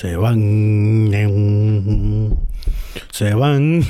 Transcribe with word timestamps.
Se 0.00 0.16
van. 0.16 1.10
Se 3.10 3.34
van. 3.34 3.80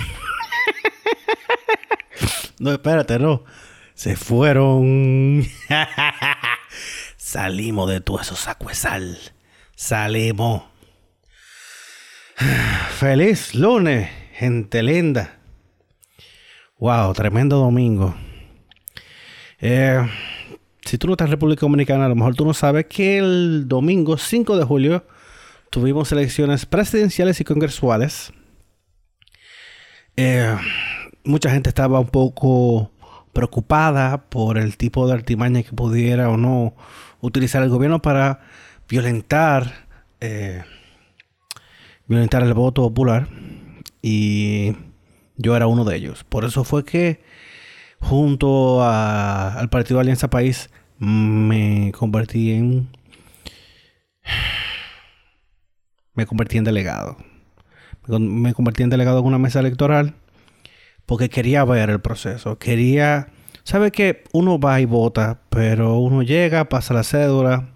no, 2.59 2.73
espérate, 2.73 3.21
no. 3.21 3.45
Se 3.95 4.17
fueron. 4.17 5.45
Salimos 7.17 7.89
de 7.89 8.01
todo 8.01 8.21
eso 8.21 8.35
saco 8.35 8.71
de 8.71 8.75
sal. 8.75 9.19
Salimos. 9.77 10.65
Feliz 12.99 13.55
lunes, 13.55 14.11
gente 14.33 14.83
linda. 14.83 15.39
Wow, 16.81 17.13
tremendo 17.13 17.59
domingo. 17.59 18.17
Eh, 19.61 20.05
si 20.85 20.99
tú 20.99 21.07
no 21.07 21.13
estás 21.13 21.27
en 21.27 21.33
República 21.35 21.61
Dominicana, 21.61 22.07
a 22.07 22.09
lo 22.09 22.17
mejor 22.17 22.35
tú 22.35 22.45
no 22.45 22.53
sabes 22.53 22.87
que 22.87 23.19
el 23.19 23.69
domingo 23.69 24.19
5 24.19 24.57
de 24.57 24.65
julio 24.65 25.05
tuvimos 25.71 26.11
elecciones 26.13 26.67
presidenciales 26.67 27.41
y 27.41 27.45
congresuales. 27.45 28.33
Eh, 30.17 30.57
mucha 31.25 31.51
gente 31.51 31.69
estaba 31.69 32.01
un 32.01 32.09
poco 32.09 32.91
preocupada 33.33 34.29
por 34.29 34.59
el 34.59 34.77
tipo 34.77 35.07
de 35.07 35.15
artimaña 35.15 35.63
que 35.63 35.73
pudiera 35.73 36.29
o 36.29 36.37
no 36.37 36.75
utilizar 37.21 37.63
el 37.63 37.71
gobierno 37.71 38.03
para 38.03 38.41
violentar, 38.89 39.87
eh, 40.21 40.65
violentar 42.07 42.43
el 42.43 42.55
voto 42.55 42.83
popular. 42.83 43.29
Y 44.03 44.75
yo 45.37 45.57
era 45.57 45.69
uno 45.69 45.85
de 45.85 45.97
ellos. 45.97 46.25
Por 46.25 46.45
eso 46.45 46.65
fue 46.65 46.85
que 46.85 47.23
junto 48.01 48.83
al 48.83 49.71
Partido 49.71 50.01
Alianza 50.01 50.29
País 50.29 50.71
me 50.99 51.93
convertí 51.93 52.53
en 52.53 52.89
me 56.21 56.27
convertí 56.27 56.59
en 56.59 56.65
delegado. 56.65 57.17
Me 58.07 58.53
convertí 58.53 58.83
en 58.83 58.91
delegado 58.91 59.21
en 59.21 59.25
una 59.25 59.39
mesa 59.39 59.61
electoral 59.61 60.15
porque 61.07 61.31
quería 61.31 61.65
ver 61.65 61.89
el 61.89 62.01
proceso. 62.01 62.59
Quería, 62.59 63.29
sabe 63.65 63.91
que 63.91 64.25
uno 64.33 64.61
va 64.61 64.81
y 64.81 64.85
vota, 64.85 65.41
pero 65.49 65.97
uno 65.97 66.23
llega, 66.23 66.69
pasa 66.69 66.93
la 66.93 67.05
cédula, 67.05 67.71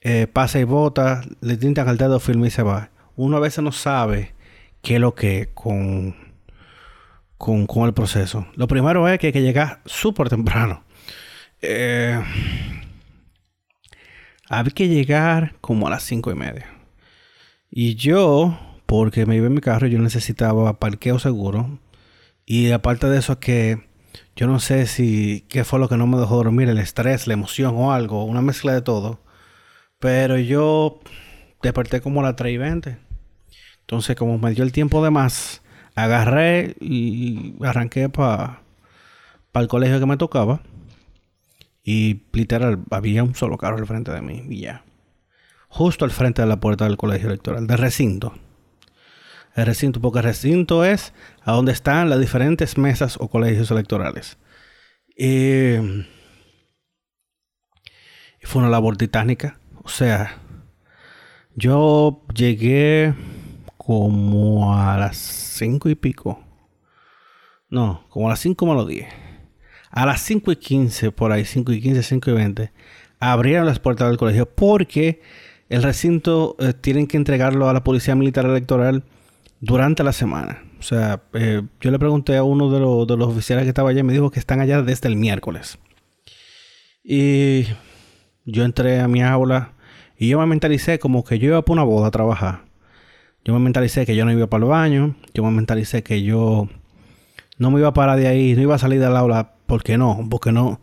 eh, 0.00 0.26
pasa 0.32 0.60
y 0.60 0.64
vota, 0.64 1.20
le 1.42 1.58
tintan 1.58 1.88
al 1.88 1.98
dedo 1.98 2.20
firme 2.20 2.46
y 2.46 2.50
se 2.50 2.62
va. 2.62 2.88
Uno 3.16 3.36
a 3.36 3.40
veces 3.40 3.62
no 3.62 3.70
sabe 3.70 4.32
qué 4.80 4.94
es 4.94 5.00
lo 5.00 5.14
que 5.14 5.50
con, 5.52 6.16
con, 7.36 7.66
con 7.66 7.84
el 7.84 7.92
proceso. 7.92 8.46
Lo 8.56 8.66
primero 8.66 9.06
es 9.08 9.18
que 9.18 9.26
hay 9.26 9.32
que 9.34 9.42
llegar 9.42 9.82
súper 9.84 10.30
temprano. 10.30 10.84
Eh, 11.60 12.18
había 14.48 14.72
que 14.72 14.88
llegar 14.88 15.54
como 15.60 15.86
a 15.86 15.90
las 15.90 16.02
cinco 16.02 16.32
y 16.32 16.34
media. 16.34 16.71
Y 17.74 17.94
yo, 17.94 18.58
porque 18.84 19.24
me 19.24 19.36
iba 19.36 19.46
en 19.46 19.54
mi 19.54 19.62
carro, 19.62 19.86
yo 19.86 19.98
necesitaba 19.98 20.78
parqueo 20.78 21.18
seguro. 21.18 21.78
Y 22.44 22.70
aparte 22.70 23.08
de 23.08 23.18
eso, 23.18 23.40
que 23.40 23.88
yo 24.36 24.46
no 24.46 24.60
sé 24.60 24.86
si 24.86 25.46
qué 25.48 25.64
fue 25.64 25.78
lo 25.78 25.88
que 25.88 25.96
no 25.96 26.06
me 26.06 26.18
dejó 26.18 26.36
dormir, 26.36 26.68
el 26.68 26.76
estrés, 26.78 27.26
la 27.26 27.32
emoción 27.32 27.74
o 27.76 27.92
algo, 27.92 28.24
una 28.24 28.42
mezcla 28.42 28.74
de 28.74 28.82
todo. 28.82 29.20
Pero 29.98 30.38
yo 30.38 31.00
desperté 31.62 32.02
como 32.02 32.20
a 32.20 32.24
las 32.24 32.36
3 32.36 32.52
y 32.52 32.58
20. 32.58 32.98
Entonces, 33.80 34.16
como 34.16 34.38
me 34.38 34.52
dio 34.52 34.64
el 34.64 34.72
tiempo 34.72 35.02
de 35.02 35.10
más, 35.10 35.62
agarré 35.94 36.76
y 36.80 37.54
arranqué 37.64 38.10
para 38.10 38.60
el 39.54 39.68
colegio 39.68 39.98
que 39.98 40.06
me 40.06 40.18
tocaba. 40.18 40.60
Y 41.84 42.22
literal, 42.32 42.80
había 42.90 43.24
un 43.24 43.34
solo 43.34 43.56
carro 43.58 43.78
al 43.78 43.86
frente 43.86 44.12
de 44.12 44.20
mí 44.22 44.44
y 44.50 44.60
ya 44.60 44.84
justo 45.72 46.04
al 46.04 46.10
frente 46.10 46.42
de 46.42 46.48
la 46.48 46.60
puerta 46.60 46.84
del 46.84 46.98
colegio 46.98 47.28
electoral, 47.28 47.66
del 47.66 47.78
recinto. 47.78 48.34
El 49.54 49.64
recinto, 49.64 50.02
porque 50.02 50.18
el 50.18 50.24
recinto 50.24 50.84
es 50.84 51.14
a 51.40 51.52
donde 51.52 51.72
están 51.72 52.10
las 52.10 52.20
diferentes 52.20 52.76
mesas 52.76 53.16
o 53.18 53.28
colegios 53.28 53.70
electorales. 53.70 54.36
Y, 55.16 55.76
fue 58.42 58.60
una 58.60 58.70
labor 58.70 58.98
titánica. 58.98 59.58
O 59.82 59.88
sea, 59.88 60.36
yo 61.54 62.22
llegué 62.34 63.14
como 63.78 64.78
a 64.78 64.98
las 64.98 65.16
cinco 65.16 65.88
y 65.88 65.94
pico. 65.94 66.44
No, 67.70 68.06
como 68.10 68.26
a 68.26 68.30
las 68.30 68.40
cinco 68.40 68.66
menos 68.66 68.86
diez. 68.86 69.08
A 69.90 70.04
las 70.04 70.20
cinco 70.20 70.52
y 70.52 70.56
quince, 70.56 71.12
por 71.12 71.32
ahí, 71.32 71.46
cinco 71.46 71.72
y 71.72 71.80
quince, 71.80 72.02
cinco 72.02 72.30
y 72.30 72.34
veinte, 72.34 72.72
abrieron 73.18 73.64
las 73.64 73.78
puertas 73.78 74.08
del 74.08 74.18
colegio 74.18 74.54
porque 74.54 75.22
el 75.68 75.82
recinto 75.82 76.56
eh, 76.58 76.72
tienen 76.72 77.06
que 77.06 77.16
entregarlo 77.16 77.68
a 77.68 77.72
la 77.72 77.84
Policía 77.84 78.14
Militar 78.14 78.44
Electoral 78.44 79.04
durante 79.60 80.02
la 80.02 80.12
semana. 80.12 80.62
O 80.78 80.82
sea, 80.82 81.22
eh, 81.32 81.62
yo 81.80 81.90
le 81.90 81.98
pregunté 81.98 82.36
a 82.36 82.42
uno 82.42 82.70
de, 82.70 82.80
los 83.16 83.28
oficiales 83.28 83.64
que 83.64 83.68
estaba 83.68 83.90
allá 83.90 84.00
y 84.00 84.02
me 84.02 84.12
dijo 84.12 84.30
que 84.30 84.40
están 84.40 84.60
allá 84.60 84.82
desde 84.82 85.08
el 85.08 85.16
miércoles. 85.16 85.78
Y 87.04 87.66
yo 88.44 88.64
entré 88.64 89.00
a 89.00 89.08
mi 89.08 89.22
aula 89.22 89.72
y 90.18 90.28
yo 90.28 90.38
me 90.40 90.46
mentalicé 90.46 90.98
como 90.98 91.24
que 91.24 91.38
yo 91.38 91.48
iba 91.48 91.62
para 91.62 91.74
una 91.74 91.84
boda 91.84 92.08
a 92.08 92.10
trabajar. 92.10 92.64
Yo 93.44 93.54
me 93.54 93.60
mentalicé 93.60 94.06
que 94.06 94.14
yo 94.14 94.24
no 94.24 94.32
iba 94.32 94.46
para 94.46 94.64
el 94.64 94.70
baño. 94.70 95.16
Yo 95.34 95.44
me 95.44 95.50
mentalicé 95.50 96.02
que 96.02 96.22
yo 96.22 96.68
no 97.58 97.70
me 97.70 97.78
iba 97.80 97.88
a 97.88 97.94
parar 97.94 98.18
de 98.18 98.28
ahí, 98.28 98.54
no 98.54 98.62
iba 98.62 98.74
a 98.74 98.78
salir 98.78 99.00
del 99.00 99.16
aula. 99.16 99.54
¿Por 99.66 99.82
qué 99.82 99.98
no? 99.98 100.26
Porque 100.30 100.52
no, 100.52 100.80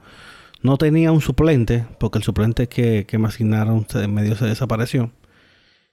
no 0.61 0.77
tenía 0.77 1.11
un 1.11 1.21
suplente, 1.21 1.85
porque 1.99 2.17
el 2.17 2.23
suplente 2.23 2.67
que, 2.67 3.05
me 3.17 3.27
asignaron 3.27 3.85
en 3.93 4.13
medio 4.13 4.35
se 4.35 4.45
desapareció. 4.45 5.11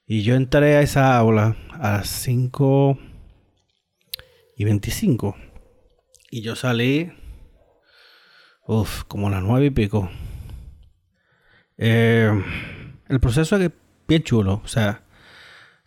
Y 0.06 0.22
yo 0.22 0.34
entré 0.34 0.76
a 0.76 0.82
esa 0.82 1.16
aula 1.16 1.56
a 1.72 1.92
las 1.92 2.08
5 2.08 2.98
y 4.56 4.64
25. 4.64 5.36
Y 6.30 6.42
yo 6.42 6.56
salí, 6.56 7.12
uff, 8.66 9.04
como 9.04 9.28
a 9.28 9.30
las 9.30 9.42
9 9.42 9.66
y 9.66 9.70
pico. 9.70 10.10
Eh, 11.78 12.30
el 13.08 13.20
proceso 13.20 13.56
es 13.56 13.70
bien 14.08 14.22
chulo, 14.22 14.62
o 14.64 14.68
sea, 14.68 15.05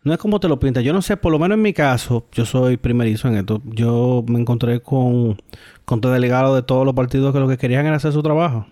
no 0.04 0.14
es 0.14 0.20
como 0.20 0.40
te 0.40 0.48
lo 0.48 0.60
pinta. 0.60 0.82
Yo 0.82 0.94
no 0.94 1.02
sé, 1.02 1.18
por 1.18 1.32
lo 1.32 1.40
menos 1.40 1.58
en 1.58 1.62
mi 1.62 1.74
caso, 1.74 2.28
yo 2.32 2.46
soy 2.46 2.78
primerizo 2.78 3.28
en 3.28 3.36
esto. 3.36 3.62
Yo 3.66 4.24
me 4.28 4.40
encontré 4.40 4.82
con, 4.82 5.42
con 5.86 6.02
delegados 6.02 6.56
de 6.56 6.64
todos 6.64 6.86
los 6.86 6.96
partidos 6.96 7.34
que 7.34 7.40
lo 7.40 7.48
que 7.48 7.58
querían 7.58 7.86
era 7.86 7.98
hacer 7.98 8.14
su 8.14 8.24
trabajo. 8.24 8.68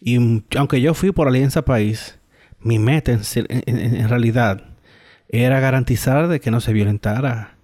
Y 0.00 0.44
aunque 0.56 0.80
yo 0.80 0.94
fui 0.94 1.10
por 1.10 1.26
Alianza 1.26 1.64
País, 1.64 2.18
mi 2.60 2.78
meta 2.78 3.12
en, 3.12 4.08
realidad 4.08 4.62
era 5.28 5.60
garantizar 5.60 6.28
de 6.28 6.40
que 6.40 6.50
no 6.50 6.60
se 6.60 6.72
violentara 6.72 7.58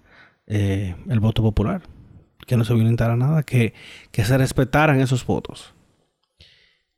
eh, 0.47 0.95
el 1.09 1.19
voto 1.19 1.41
popular. 1.41 1.83
Que 2.45 2.57
no 2.57 2.65
se 2.65 2.73
violentara 2.73 3.15
nada, 3.15 3.43
que, 3.43 3.73
que 4.11 4.25
se 4.25 4.37
respetaran 4.37 4.99
esos 4.99 5.25
votos. 5.25 5.73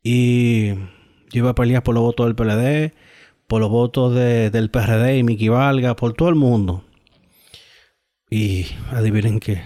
Y 0.03 0.73
yo 1.29 1.39
iba 1.39 1.51
a 1.51 1.55
pelear 1.55 1.83
por 1.83 1.93
los 1.93 2.03
votos 2.03 2.25
del 2.25 2.35
PLD, 2.35 2.93
por 3.47 3.61
los 3.61 3.69
votos 3.69 4.13
del 4.13 4.69
PRD 4.69 5.17
y 5.17 5.23
Miki 5.23 5.47
Valga, 5.47 5.95
por 5.95 6.13
todo 6.13 6.29
el 6.29 6.35
mundo. 6.35 6.83
Y 8.29 8.67
adivinen 8.91 9.39
qué. 9.39 9.63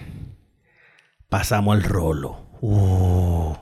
Pasamos 1.28 1.76
el 1.76 1.82
rolo. 1.82 2.46
Uh. 2.60 3.56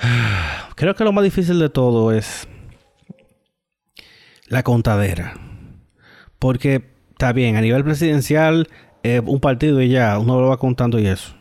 Creo 0.76 0.94
que 0.94 1.04
lo 1.04 1.12
más 1.12 1.24
difícil 1.24 1.58
de 1.58 1.68
todo 1.68 2.12
es 2.12 2.46
la 4.46 4.62
contadera. 4.62 5.34
Porque 6.38 6.84
está 7.10 7.32
bien, 7.32 7.56
a 7.56 7.60
nivel 7.60 7.82
presidencial, 7.82 8.68
un 9.24 9.40
partido 9.40 9.82
y 9.82 9.88
ya, 9.88 10.16
uno 10.18 10.40
lo 10.40 10.48
va 10.48 10.58
contando 10.58 11.00
y 11.00 11.08
eso. 11.08 11.34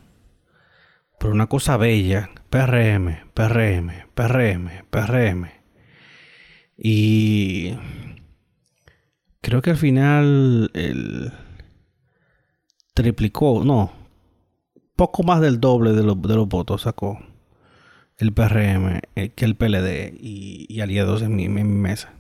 Pero 1.20 1.32
una 1.32 1.48
cosa 1.48 1.78
bella, 1.78 2.32
PRM, 2.50 3.32
PRM, 3.34 4.08
PRM, 4.16 4.86
PRM 4.90 5.63
y 6.86 7.76
creo 9.40 9.62
que 9.62 9.70
al 9.70 9.78
final 9.78 10.70
el 10.74 11.32
triplicó, 12.94 13.64
no, 13.64 13.94
poco 14.98 15.24
más 15.24 15.40
del 15.40 15.62
doble 15.62 15.94
de, 15.94 16.02
de 16.02 16.36
los 16.36 16.48
votos 16.48 16.82
sacó 16.82 17.20
el 18.18 18.34
PRM 18.34 19.00
eh, 19.16 19.30
que 19.30 19.46
el 19.46 19.56
PLD 19.56 20.14
y, 20.20 20.82
aliados 20.82 21.22
en 21.22 21.36
mi, 21.36 21.48
mesa. 21.48 22.14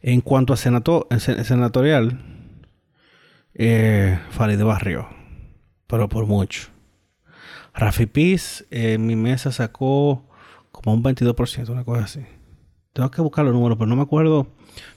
En 0.00 0.20
cuanto 0.20 0.52
a 0.52 0.56
senato, 0.56 1.08
senatorial, 1.18 2.22
eh, 3.54 4.18
de 4.38 4.64
Barrio, 4.64 5.08
pero 5.88 6.08
por 6.08 6.26
mucho. 6.26 6.68
Rafi 7.74 8.06
Piz 8.06 8.64
en 8.70 9.06
mi 9.06 9.16
mesa 9.16 9.50
sacó 9.50 10.28
como 10.70 10.94
un 10.94 11.02
22%, 11.02 11.68
una 11.70 11.84
cosa 11.84 12.04
así. 12.04 12.20
Tengo 12.96 13.10
que 13.10 13.20
buscar 13.20 13.44
los 13.44 13.52
números, 13.52 13.76
pero 13.76 13.88
no 13.88 13.94
me 13.94 14.02
acuerdo. 14.02 14.46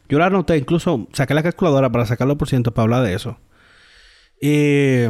Yo 0.07 0.19
la 0.19 0.27
anoté, 0.27 0.55
incluso 0.55 1.09
saqué 1.11 1.33
la 1.33 1.43
calculadora 1.43 1.91
para 1.91 2.05
sacarlo 2.05 2.37
por 2.37 2.47
ciento 2.47 2.73
para 2.73 2.83
hablar 2.83 3.03
de 3.03 3.13
eso. 3.13 3.37
Y 4.41 5.01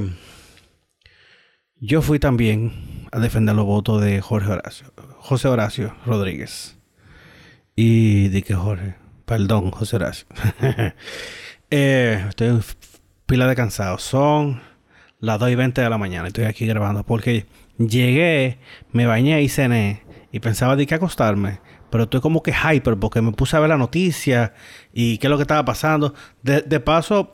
yo 1.75 2.01
fui 2.01 2.17
también 2.17 3.07
a 3.11 3.19
defender 3.19 3.55
los 3.55 3.65
votos 3.65 4.01
de 4.01 4.21
Jorge 4.21 4.51
Horacio, 4.51 4.91
José 5.19 5.47
Horacio 5.49 5.93
Rodríguez. 6.03 6.79
Y 7.75 8.29
dije, 8.29 8.55
Jorge, 8.55 8.95
Perdón, 9.29 9.69
José 9.69 9.97
Horacio. 9.97 10.27
Eh, 11.71 12.25
estoy 12.27 12.47
en 12.47 12.61
pila 13.27 13.45
de 13.45 13.55
cansado. 13.55 13.99
Son 13.99 14.59
las 15.19 15.37
2 15.37 15.51
y 15.51 15.55
20 15.55 15.79
de 15.79 15.89
la 15.91 15.99
mañana. 15.99 16.27
Estoy 16.27 16.45
aquí 16.45 16.65
grabando 16.65 17.03
porque 17.03 17.45
llegué, 17.77 18.57
me 18.91 19.05
bañé 19.05 19.43
y 19.43 19.49
cené. 19.49 20.01
Y 20.31 20.39
pensaba 20.39 20.75
de 20.75 20.87
qué 20.87 20.95
acostarme. 20.95 21.59
Pero 21.89 22.03
estoy 22.05 22.21
como 22.21 22.43
que 22.43 22.53
hyper 22.53 22.97
porque 22.97 23.21
me 23.21 23.31
puse 23.31 23.57
a 23.57 23.59
ver 23.59 23.69
la 23.69 23.77
noticia 23.77 24.53
y 24.93 25.17
qué 25.17 25.27
es 25.27 25.31
lo 25.31 25.37
que 25.37 25.43
estaba 25.43 25.65
pasando. 25.65 26.13
De, 26.43 26.79
paso, 26.79 27.33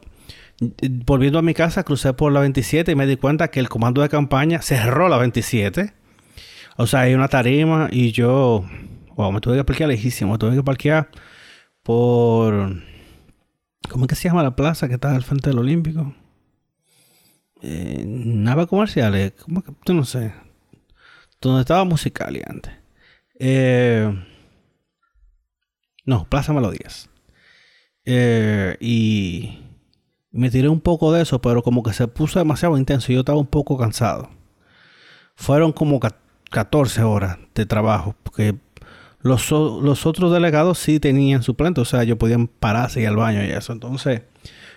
volviendo 1.06 1.40
a 1.40 1.42
mi 1.42 1.54
casa, 1.54 1.84
crucé 1.84 2.14
por 2.14 2.32
la 2.32 2.40
27 2.42 2.92
y 2.92 2.96
me 2.96 3.06
di 3.06 3.18
cuenta 3.18 3.50
que 3.50 3.60
el 3.60 3.70
comando 3.70 4.02
de 4.02 4.10
campaña 4.10 4.62
cerró 4.62 5.10
la 5.10 5.18
27. 5.18 5.94
O 6.78 6.88
sea, 6.88 7.02
hay 7.02 7.14
una 7.14 7.28
tarima 7.28 7.90
y 7.92 8.12
yo, 8.12 8.66
wow, 9.16 9.32
me 9.32 9.42
tuve 9.42 9.58
que 9.58 9.64
parquear 9.64 9.90
lejísimo. 9.90 10.34
Me 10.34 10.38
tuve 10.38 10.56
que 10.56 10.64
parquear 10.64 11.10
por 11.84 12.76
¿Cómo 13.90 14.06
es 14.06 14.10
que 14.10 14.16
se 14.16 14.28
llama 14.28 14.44
la 14.44 14.56
plaza 14.56 14.88
que 14.88 14.96
está 14.96 15.16
al 15.16 15.24
frente 15.24 15.50
del 15.50 15.60
Olímpico? 15.60 16.14
Eh, 17.62 18.04
nada 18.06 18.66
comerciales, 18.66 19.34
¿cómo 19.34 19.64
que? 19.64 19.72
Yo 19.86 19.94
no 19.94 20.06
sé. 20.06 20.34
Donde 21.42 21.62
estaba 21.62 21.84
Musicali 21.84 22.42
antes. 22.46 22.74
Eh, 23.40 24.12
no, 26.06 26.28
Plaza 26.30 26.54
Melodías. 26.54 27.10
Eh, 28.06 28.78
y 28.80 29.60
me 30.32 30.52
tiré 30.52 30.70
un 30.70 30.82
poco 30.82 31.12
de 31.12 31.24
eso, 31.24 31.42
pero 31.42 31.64
como 31.64 31.82
que 31.82 31.94
se 31.94 32.08
puso 32.08 32.40
demasiado 32.40 32.78
intenso 32.78 33.12
y 33.12 33.16
yo 33.16 33.22
estaba 33.22 33.40
un 33.40 33.48
poco 33.48 33.78
cansado. 33.78 34.30
Fueron 35.36 35.72
como 35.72 36.00
14 36.52 37.04
horas 37.04 37.38
de 37.56 37.66
trabajo, 37.66 38.16
porque 38.24 38.56
los, 39.22 39.52
otros 39.52 40.32
delegados 40.32 40.78
sí 40.78 41.00
tenían 41.00 41.42
suplente, 41.42 41.82
o 41.82 41.86
sea, 41.86 42.04
ellos 42.04 42.18
podían 42.18 42.48
pararse 42.48 43.02
y 43.02 43.06
al 43.06 43.16
baño 43.16 43.44
y 43.44 43.50
eso. 43.50 43.74
Entonces, 43.74 44.22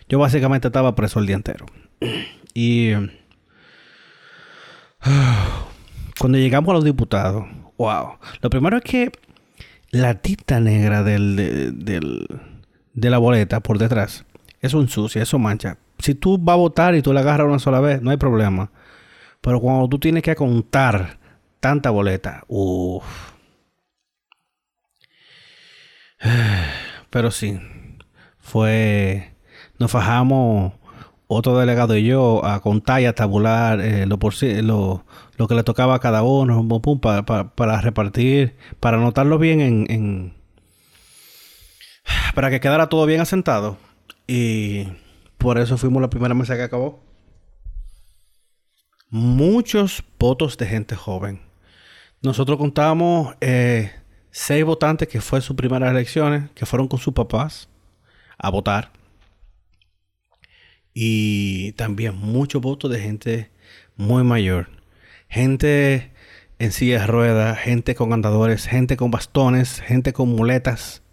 yo 0.09 0.19
básicamente 0.19 0.69
estaba 0.69 0.95
preso 0.95 1.21
el 1.21 1.27
día 1.27 1.37
entero. 1.37 1.67
Y 2.55 2.93
cuando 6.19 6.39
llegamos 6.39 6.71
a 6.71 6.75
los 6.75 6.85
diputados, 6.85 7.45
wow. 7.77 8.19
Lo 8.41 8.49
primero 8.49 8.79
es 8.79 8.85
que 8.85 9.13
la 9.91 10.15
tinta 10.15 10.61
negra 10.61 11.03
del, 11.03 11.37
de 12.95 13.11
la 13.11 13.19
boleta 13.19 13.61
por 13.61 13.79
detrás, 13.79 14.25
eso 14.61 14.81
ensucia, 14.81 15.23
eso 15.23 15.39
mancha. 15.39 15.79
Si 15.99 16.15
tú 16.15 16.39
vas 16.39 16.55
a 16.55 16.59
votar 16.59 16.95
y 16.95 17.03
tú 17.03 17.13
la 17.13 17.21
agarras 17.21 17.49
una 17.49 17.59
sola 17.59 17.81
vez, 17.81 18.03
no 18.03 18.11
hay 18.11 18.17
problema. 18.17 18.71
Pero 19.41 19.61
cuando 19.61 19.89
tú 19.89 19.99
tienes 19.99 20.23
que 20.23 20.35
contar 20.35 21.19
tanta 21.61 21.91
boleta, 21.91 22.45
uff 22.49 23.05
Pero 27.11 27.31
sí, 27.31 27.59
fue. 28.39 29.35
Nos 29.79 29.91
fajamos 29.91 30.75
otro 31.29 31.59
delegado 31.59 31.97
y 31.97 32.05
yo 32.05 32.45
a 32.45 32.61
contar 32.61 33.03
y 33.03 33.07
a 33.07 33.15
tabular 33.15 33.81
eh, 33.81 34.07
lo, 34.07 34.19
por, 34.19 34.35
lo, 34.43 35.05
lo, 35.37 35.49
que 35.49 35.55
le 35.55 35.63
tocaba 35.63 35.95
a 35.95 36.01
cada 36.01 36.23
uno 36.23 36.67
para, 37.01 37.81
repartir, 37.81 38.57
para 38.81 38.97
anotarlo 38.97 39.39
bien 39.39 39.61
en, 39.61 40.35
para 42.35 42.51
que 42.51 42.61
quedara 42.61 42.89
todo 42.89 43.05
bien 43.07 43.21
asentado. 43.21 43.77
Y 44.27 44.89
por 45.37 45.59
eso 45.59 45.77
fuimos 45.77 46.01
la 46.01 46.11
primera 46.11 46.35
mesa 46.35 46.57
que 46.57 46.63
acabó. 46.63 47.01
Muchos 49.11 50.03
votos 50.19 50.57
de 50.57 50.67
gente 50.67 50.97
joven. 50.97 51.41
Nosotros 52.23 52.59
contamos 52.59 53.37
eh, 53.41 53.93
seis 54.31 54.65
votantes 54.65 55.09
que 55.09 55.21
fue 55.21 55.41
sus 55.41 55.57
primeras 55.57 55.91
elecciones, 55.91 56.51
que 56.55 56.67
fueron 56.67 56.89
con 56.89 56.99
sus 56.99 57.13
papás 57.15 57.69
a 58.39 58.51
votar. 58.51 58.98
Y 61.01 61.75
también 61.75 62.17
muchos 62.17 62.61
votos 62.61 62.91
de 62.91 62.99
gente 62.99 63.53
muy 63.95 64.25
mayor. 64.25 64.69
Gente 65.29 66.11
en 66.59 66.73
silla 66.73 67.03
de 67.03 67.07
ruedas, 67.07 67.57
gente 67.57 67.95
con 67.95 68.13
andadores, 68.13 68.67
gente 68.67 68.97
con 68.97 69.13
bastones, 69.13 69.81
gente 69.81 70.13
con 70.13 70.31
muletas. 70.31 71.05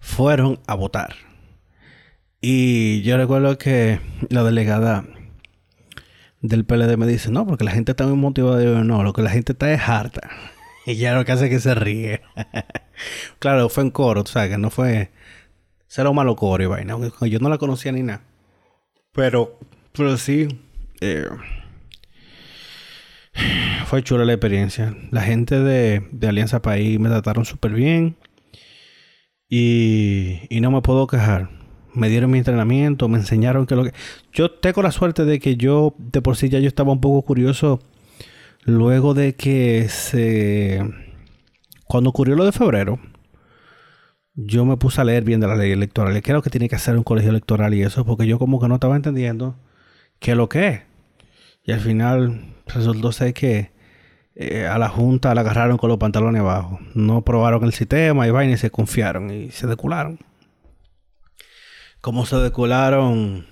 Fueron 0.00 0.60
a 0.66 0.74
votar. 0.76 1.14
Y 2.40 3.02
yo 3.02 3.18
recuerdo 3.18 3.58
que 3.58 4.00
la 4.30 4.44
delegada 4.44 5.04
del 6.40 6.64
PLD 6.64 6.96
me 6.96 7.06
dice, 7.06 7.30
no, 7.30 7.46
porque 7.46 7.64
la 7.64 7.72
gente 7.72 7.92
está 7.92 8.06
muy 8.06 8.16
motivada. 8.16 8.64
Yo, 8.64 8.82
no, 8.82 9.02
lo 9.02 9.12
que 9.12 9.20
la 9.20 9.28
gente 9.28 9.52
está 9.52 9.70
es 9.74 9.86
harta. 9.86 10.22
Y 10.86 10.96
ya 10.96 11.14
lo 11.14 11.26
que 11.26 11.32
hace 11.32 11.44
es 11.44 11.50
que 11.50 11.60
se 11.60 11.74
ríe. 11.74 12.22
claro, 13.38 13.68
fue 13.68 13.84
en 13.84 13.90
coro, 13.90 14.22
o 14.22 14.26
sea, 14.26 14.48
que 14.48 14.56
no 14.56 14.70
fue 14.70 15.10
cero 15.86 16.14
malo 16.14 16.34
coro 16.34 16.64
y 16.64 16.66
vaina. 16.66 16.96
Yo 17.20 17.38
no 17.40 17.50
la 17.50 17.58
conocía 17.58 17.92
ni 17.92 18.02
nada. 18.02 18.22
Pero, 19.14 19.58
pero 19.92 20.16
sí, 20.16 20.48
eh, 21.00 21.26
fue 23.86 24.02
chula 24.02 24.24
la 24.24 24.32
experiencia. 24.32 24.96
La 25.10 25.22
gente 25.22 25.58
de, 25.60 26.08
de 26.10 26.28
Alianza 26.28 26.62
País 26.62 26.98
me 26.98 27.08
trataron 27.08 27.44
súper 27.44 27.72
bien. 27.72 28.16
Y, 29.48 30.40
y 30.48 30.60
no 30.60 30.70
me 30.70 30.80
puedo 30.80 31.06
quejar. 31.06 31.50
Me 31.94 32.08
dieron 32.08 32.30
mi 32.30 32.38
entrenamiento, 32.38 33.08
me 33.08 33.18
enseñaron 33.18 33.66
que 33.66 33.76
lo 33.76 33.84
que... 33.84 33.92
Yo 34.32 34.50
tengo 34.50 34.82
la 34.82 34.92
suerte 34.92 35.26
de 35.26 35.40
que 35.40 35.56
yo, 35.56 35.94
de 35.98 36.22
por 36.22 36.36
sí 36.36 36.48
ya 36.48 36.58
yo 36.58 36.68
estaba 36.68 36.92
un 36.92 37.02
poco 37.02 37.20
curioso 37.22 37.80
Luego 38.64 39.14
de 39.14 39.34
que 39.34 39.88
se... 39.88 40.80
Cuando 41.86 42.10
ocurrió 42.10 42.36
lo 42.36 42.44
de 42.44 42.52
febrero, 42.52 43.00
yo 44.34 44.64
me 44.64 44.76
puse 44.76 45.00
a 45.00 45.04
leer 45.04 45.24
bien 45.24 45.40
de 45.40 45.46
la 45.46 45.56
ley 45.56 45.72
electoral. 45.72 46.20
¿Qué 46.22 46.30
es 46.30 46.34
lo 46.34 46.42
que 46.42 46.50
tiene 46.50 46.68
que 46.68 46.76
hacer 46.76 46.96
un 46.96 47.02
colegio 47.02 47.30
electoral 47.30 47.74
y 47.74 47.82
eso? 47.82 48.04
Porque 48.04 48.26
yo 48.26 48.38
como 48.38 48.60
que 48.60 48.68
no 48.68 48.74
estaba 48.74 48.96
entendiendo 48.96 49.56
qué 50.18 50.32
es 50.32 50.36
lo 50.36 50.48
que 50.48 50.68
es. 50.68 50.82
Y 51.64 51.72
al 51.72 51.80
final 51.80 52.54
resultó 52.66 53.12
ser 53.12 53.34
que 53.34 53.72
eh, 54.34 54.66
a 54.66 54.78
la 54.78 54.88
Junta 54.88 55.34
la 55.34 55.42
agarraron 55.42 55.76
con 55.76 55.88
los 55.88 55.98
pantalones 55.98 56.40
abajo. 56.40 56.78
No 56.94 57.22
probaron 57.22 57.64
el 57.64 57.72
sistema 57.72 58.26
y 58.26 58.30
vaina 58.30 58.54
y 58.54 58.56
se 58.56 58.70
confiaron 58.70 59.30
y 59.30 59.50
se 59.50 59.66
decularon. 59.66 60.18
Como 62.00 62.26
se 62.26 62.36
decularon 62.36 63.46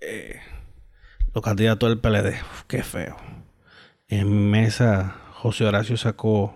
eh, 0.00 0.40
los 1.34 1.42
candidatos 1.42 1.88
del 1.88 1.98
PLD. 1.98 2.36
qué 2.68 2.82
feo. 2.82 3.16
En 4.08 4.50
mesa, 4.50 5.16
José 5.32 5.64
Horacio 5.64 5.96
sacó, 5.96 6.54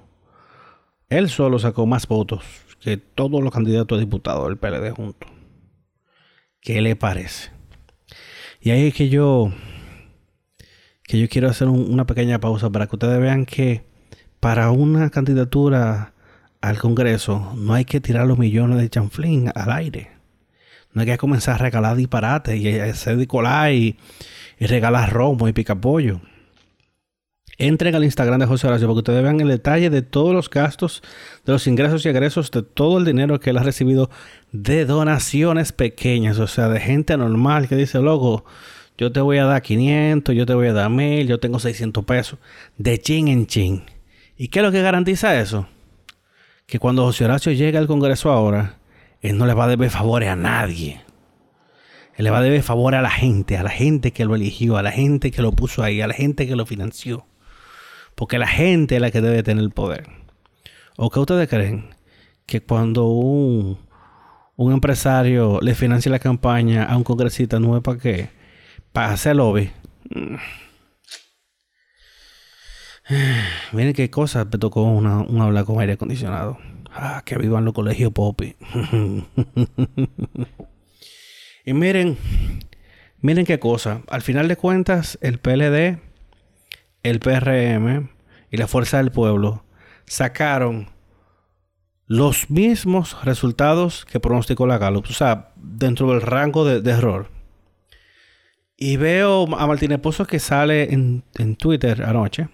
él 1.08 1.28
solo 1.28 1.58
sacó 1.58 1.84
más 1.87 2.06
votos 2.06 2.44
que 2.81 2.97
todos 2.97 3.43
los 3.43 3.53
candidatos 3.53 3.97
a 3.99 4.00
diputados 4.00 4.49
del 4.49 4.56
PLD 4.56 4.91
juntos. 4.91 5.31
¿Qué 6.61 6.81
le 6.81 6.97
parece? 6.97 7.50
Y 8.61 8.71
ahí 8.71 8.88
es 8.88 8.95
que 8.95 9.09
yo, 9.09 9.52
que 11.04 11.19
yo 11.19 11.28
quiero 11.28 11.49
hacer 11.49 11.69
una 11.69 12.07
pequeña 12.07 12.40
pausa 12.40 12.71
para 12.71 12.87
que 12.87 12.97
ustedes 12.97 13.21
vean 13.21 13.47
que 13.47 13.85
para 14.40 14.71
una 14.71 15.11
candidatura 15.11 16.14
al 16.61 16.78
Congreso 16.78 17.54
no 17.57 17.75
hay 17.75 17.85
que 17.85 18.00
tirar 18.00 18.26
los 18.26 18.38
millones 18.38 18.78
de 18.78 18.90
chanflín 18.90 19.50
al 19.54 19.73
aire. 19.73 20.11
No 20.93 21.02
hay 21.02 21.07
que 21.07 21.19
comenzar 21.19 21.54
a 21.54 21.59
regalar 21.59 21.97
disparates 21.97 22.61
y 22.61 22.78
hacer 22.78 23.16
dicolar 23.16 23.73
y, 23.73 23.97
y 24.59 24.66
regalar 24.66 25.12
romo 25.12 25.49
y 25.49 25.52
picapollo 25.52 26.21
entren 27.61 27.95
al 27.95 28.05
Instagram 28.05 28.40
de 28.40 28.47
José 28.47 28.67
Horacio 28.67 28.88
porque 28.88 28.99
ustedes 28.99 29.23
vean 29.23 29.40
el 29.40 29.49
detalle 29.49 29.90
de 29.90 30.02
todos 30.02 30.35
los 30.35 30.49
gastos, 30.49 31.02
de 31.45 31.52
los 31.52 31.67
ingresos 31.67 32.05
y 32.05 32.09
egresos, 32.09 32.50
de 32.50 32.62
todo 32.62 32.99
el 32.99 33.05
dinero 33.05 33.38
que 33.38 33.50
él 33.50 33.59
ha 33.59 33.62
recibido 33.62 34.11
de 34.50 34.87
donaciones 34.87 35.73
pequeñas, 35.73 36.38
o 36.38 36.47
sea, 36.47 36.69
de 36.69 36.81
gente 36.81 37.17
normal 37.17 37.69
que 37.69 37.76
dice, 37.76 38.00
loco, 38.00 38.45
yo 38.97 39.12
te 39.12 39.21
voy 39.21 39.38
a 39.38 39.45
dar 39.45 39.62
500, 39.62 40.35
yo 40.35 40.47
te 40.47 40.55
voy 40.55 40.69
a 40.69 40.73
dar 40.73 40.90
1000, 40.90 41.29
yo 41.29 41.38
tengo 41.38 41.59
600 41.59 42.05
pesos, 42.05 42.38
de 42.79 42.99
chin 42.99 43.29
en 43.29 43.47
chin. 43.47 43.85
¿Y 44.37 44.49
qué 44.49 44.61
es 44.61 44.64
lo 44.64 44.73
que 44.73 44.83
garantiza 44.83 45.38
eso? 45.38 45.69
Que 46.67 46.79
cuando 46.79 47.05
José 47.05 47.26
Horacio 47.26 47.52
llegue 47.52 47.76
al 47.76 47.87
Congreso 47.87 48.31
ahora, 48.31 48.79
él 49.21 49.37
no 49.37 49.47
le 49.47 49.55
va 49.55 49.64
a 49.64 49.69
deber 49.69 49.90
favores 49.90 50.31
a 50.31 50.37
nadie. 50.37 51.02
Él 52.17 52.25
le 52.25 52.31
va 52.31 52.38
a 52.38 52.43
deber 52.43 52.62
favores 52.62 52.99
a 52.99 53.02
la 53.02 53.11
gente, 53.11 53.57
a 53.57 53.62
la 53.62 53.71
gente 53.71 54.12
que 54.12 54.25
lo 54.25 54.35
eligió, 54.35 54.76
a 54.76 54.83
la 54.83 54.93
gente 54.93 55.31
que 55.31 55.43
lo 55.43 55.52
puso 55.52 55.83
ahí, 55.83 56.00
a 56.00 56.07
la 56.07 56.14
gente 56.14 56.47
que 56.47 56.57
lo 56.57 56.67
financió. 56.67 57.26
Porque 58.21 58.39
la 58.39 58.47
gente 58.47 58.97
es 58.97 59.00
la 59.00 59.11
que 59.11 59.23
debe 59.23 59.43
tener 59.43 59.65
el 59.65 59.71
poder. 59.71 60.07
¿O 60.99 61.09
qué 61.09 61.21
ustedes 61.21 61.49
creen? 61.49 61.89
Que 62.45 62.61
cuando 62.61 63.07
un, 63.07 63.79
un 64.57 64.73
empresario 64.75 65.59
le 65.62 65.75
financia 65.75 66.12
la 66.12 66.19
campaña 66.19 66.85
a 66.85 66.99
un 66.99 67.03
congresista 67.03 67.59
no 67.59 67.79
es 67.79 67.83
para 67.83 67.99
qué? 67.99 68.29
Para 68.93 69.15
hacer 69.15 69.37
lobby. 69.37 69.71
Miren 73.73 73.95
qué 73.95 74.11
cosa 74.11 74.45
me 74.45 74.59
tocó 74.59 74.83
una, 74.83 75.21
un 75.21 75.41
hablar 75.41 75.65
con 75.65 75.81
aire 75.81 75.95
acondicionado. 75.95 76.59
Ah, 76.93 77.23
que 77.25 77.39
vivan 77.39 77.65
los 77.65 77.73
colegios 77.73 78.12
Popi. 78.12 78.55
y 81.65 81.73
miren, 81.73 82.19
miren 83.23 83.47
qué 83.47 83.59
cosa. 83.59 84.03
Al 84.09 84.21
final 84.21 84.47
de 84.47 84.57
cuentas, 84.57 85.19
el 85.23 85.39
PLD 85.39 86.10
el 87.02 87.21
PRM 87.21 88.11
y 88.50 88.57
la 88.57 88.66
Fuerza 88.66 88.99
del 88.99 89.11
Pueblo 89.11 89.64
sacaron 90.07 90.88
los 92.07 92.50
mismos 92.50 93.25
resultados 93.25 94.04
que 94.04 94.19
pronosticó 94.19 94.66
la 94.66 94.78
Gallup, 94.78 95.07
o 95.09 95.12
sea, 95.12 95.52
dentro 95.54 96.11
del 96.11 96.21
rango 96.21 96.64
de, 96.64 96.90
error. 96.90 97.30
Y 98.76 98.97
veo 98.97 99.47
a 99.57 99.66
Martínez 99.66 100.00
Pozo 100.00 100.26
que 100.26 100.40
sale 100.40 100.92
en, 100.92 101.23
en 101.38 101.54
Twitter 101.54 102.02
anoche, 102.02 102.49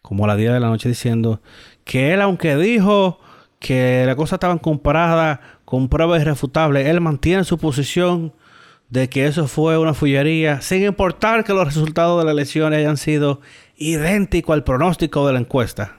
como 0.00 0.24
a 0.24 0.28
la 0.28 0.36
10 0.36 0.52
de 0.54 0.60
la 0.60 0.68
noche, 0.68 0.88
diciendo 0.88 1.42
que 1.84 2.14
él, 2.14 2.22
aunque 2.22 2.56
dijo 2.56 3.20
que 3.58 4.04
la 4.06 4.16
cosa 4.16 4.36
estaba 4.36 4.56
comparada 4.58 5.60
con 5.66 5.88
pruebas 5.88 6.22
irrefutables, 6.22 6.86
él 6.86 7.00
mantiene 7.00 7.44
su 7.44 7.58
posición 7.58 8.32
de 8.88 9.08
que 9.08 9.26
eso 9.26 9.48
fue 9.48 9.78
una 9.78 9.94
fullería, 9.94 10.60
sin 10.60 10.84
importar 10.84 11.44
que 11.44 11.52
los 11.52 11.66
resultados 11.66 12.18
de 12.18 12.24
la 12.24 12.32
elección 12.32 12.72
hayan 12.72 12.96
sido 12.96 13.40
idénticos 13.76 14.54
al 14.54 14.64
pronóstico 14.64 15.26
de 15.26 15.32
la 15.32 15.40
encuesta. 15.40 15.98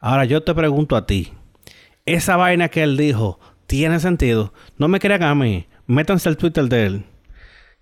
Ahora 0.00 0.24
yo 0.24 0.42
te 0.42 0.54
pregunto 0.54 0.96
a 0.96 1.06
ti, 1.06 1.32
esa 2.06 2.36
vaina 2.36 2.68
que 2.68 2.82
él 2.82 2.96
dijo, 2.96 3.38
¿tiene 3.66 4.00
sentido? 4.00 4.52
No 4.78 4.88
me 4.88 4.98
crean 4.98 5.22
a 5.22 5.34
mí, 5.34 5.66
métanse 5.86 6.28
al 6.28 6.36
Twitter 6.36 6.64
de 6.64 6.86
él 6.86 7.04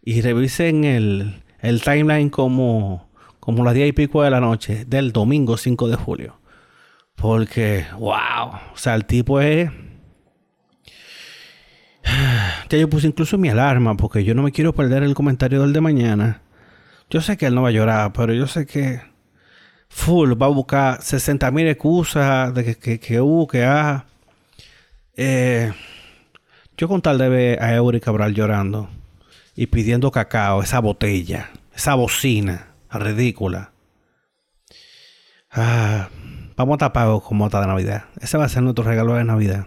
y 0.03 0.21
revisen 0.21 0.85
el, 0.85 1.43
el 1.61 1.83
timeline 1.83 2.31
como, 2.31 3.11
como 3.39 3.65
las 3.65 3.75
10 3.75 3.89
y 3.89 3.93
pico 3.93 4.23
de 4.23 4.31
la 4.31 4.41
noche 4.41 4.85
del 4.85 5.13
domingo 5.13 5.57
5 5.57 5.89
de 5.89 5.97
julio. 5.97 6.41
Porque, 7.15 7.85
wow, 7.99 8.51
o 8.73 8.77
sea, 8.77 8.95
el 8.95 9.05
tipo 9.05 9.41
es... 9.41 9.71
Ya 12.05 12.79
yo 12.79 12.89
puse 12.89 13.07
incluso 13.09 13.37
mi 13.37 13.49
alarma 13.49 13.97
porque 13.97 14.25
yo 14.25 14.35
no 14.35 14.43
me 14.43 14.53
quiero 14.53 14.73
perder 14.73 15.03
el 15.03 15.15
comentario 15.15 15.63
del 15.63 15.73
de 15.73 15.81
mañana. 15.81 16.43
Yo 17.11 17.21
sé 17.21 17.37
que 17.37 17.47
él 17.47 17.55
no 17.55 17.63
va 17.63 17.69
a 17.69 17.73
llorar, 17.73 18.13
pero 18.13 18.33
yo 18.33 18.47
sé 18.47 18.67
que 18.67 19.01
full 19.89 20.41
va 20.41 20.47
a 20.47 20.51
buscar 20.51 21.03
60 21.03 21.51
mil 21.51 21.67
excusas 21.67 22.55
de 22.55 22.65
que, 22.65 22.77
que, 22.77 23.01
que 23.01 23.21
hubo, 23.21 23.47
que 23.49 23.65
ah. 23.65 24.07
Eh, 25.17 25.73
yo 26.77 26.89
con 26.89 27.03
tal 27.03 27.19
de 27.19 27.29
ver 27.29 27.63
a 27.63 27.75
Eury 27.75 28.01
Cabral 28.01 28.33
llorando 28.33 28.89
y 29.55 29.67
pidiendo 29.67 30.11
cacao, 30.11 30.63
esa 30.63 30.79
botella, 30.79 31.51
esa 31.75 31.95
bocina 31.95 32.69
ridícula. 32.91 33.73
Ah, 35.51 36.09
vamos 36.57 36.77
a 36.77 36.79
tapar 36.79 37.09
con 37.21 37.37
mota 37.37 37.61
de 37.61 37.67
Navidad. 37.67 38.05
Ese 38.21 38.39
va 38.39 38.45
a 38.45 38.49
ser 38.49 38.63
nuestro 38.63 38.85
regalo 38.85 39.15
de 39.15 39.25
Navidad. 39.25 39.67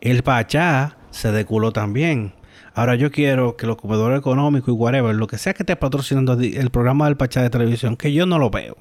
El 0.00 0.22
Pachá 0.24 0.96
se 1.12 1.30
deculó 1.30 1.72
también. 1.72 2.34
Ahora 2.74 2.94
yo 2.94 3.10
quiero 3.10 3.56
que 3.56 3.66
los 3.66 3.76
comedores 3.76 4.18
económicos 4.18 4.68
y 4.68 4.72
whatever, 4.72 5.14
lo 5.14 5.26
que 5.26 5.38
sea 5.38 5.54
que 5.54 5.62
esté 5.62 5.76
patrocinando 5.76 6.32
el 6.32 6.70
programa 6.70 7.04
del 7.06 7.16
Pachá 7.16 7.42
de 7.42 7.50
televisión, 7.50 7.96
que 7.96 8.12
yo 8.12 8.26
no 8.26 8.38
lo 8.38 8.50
veo. 8.50 8.76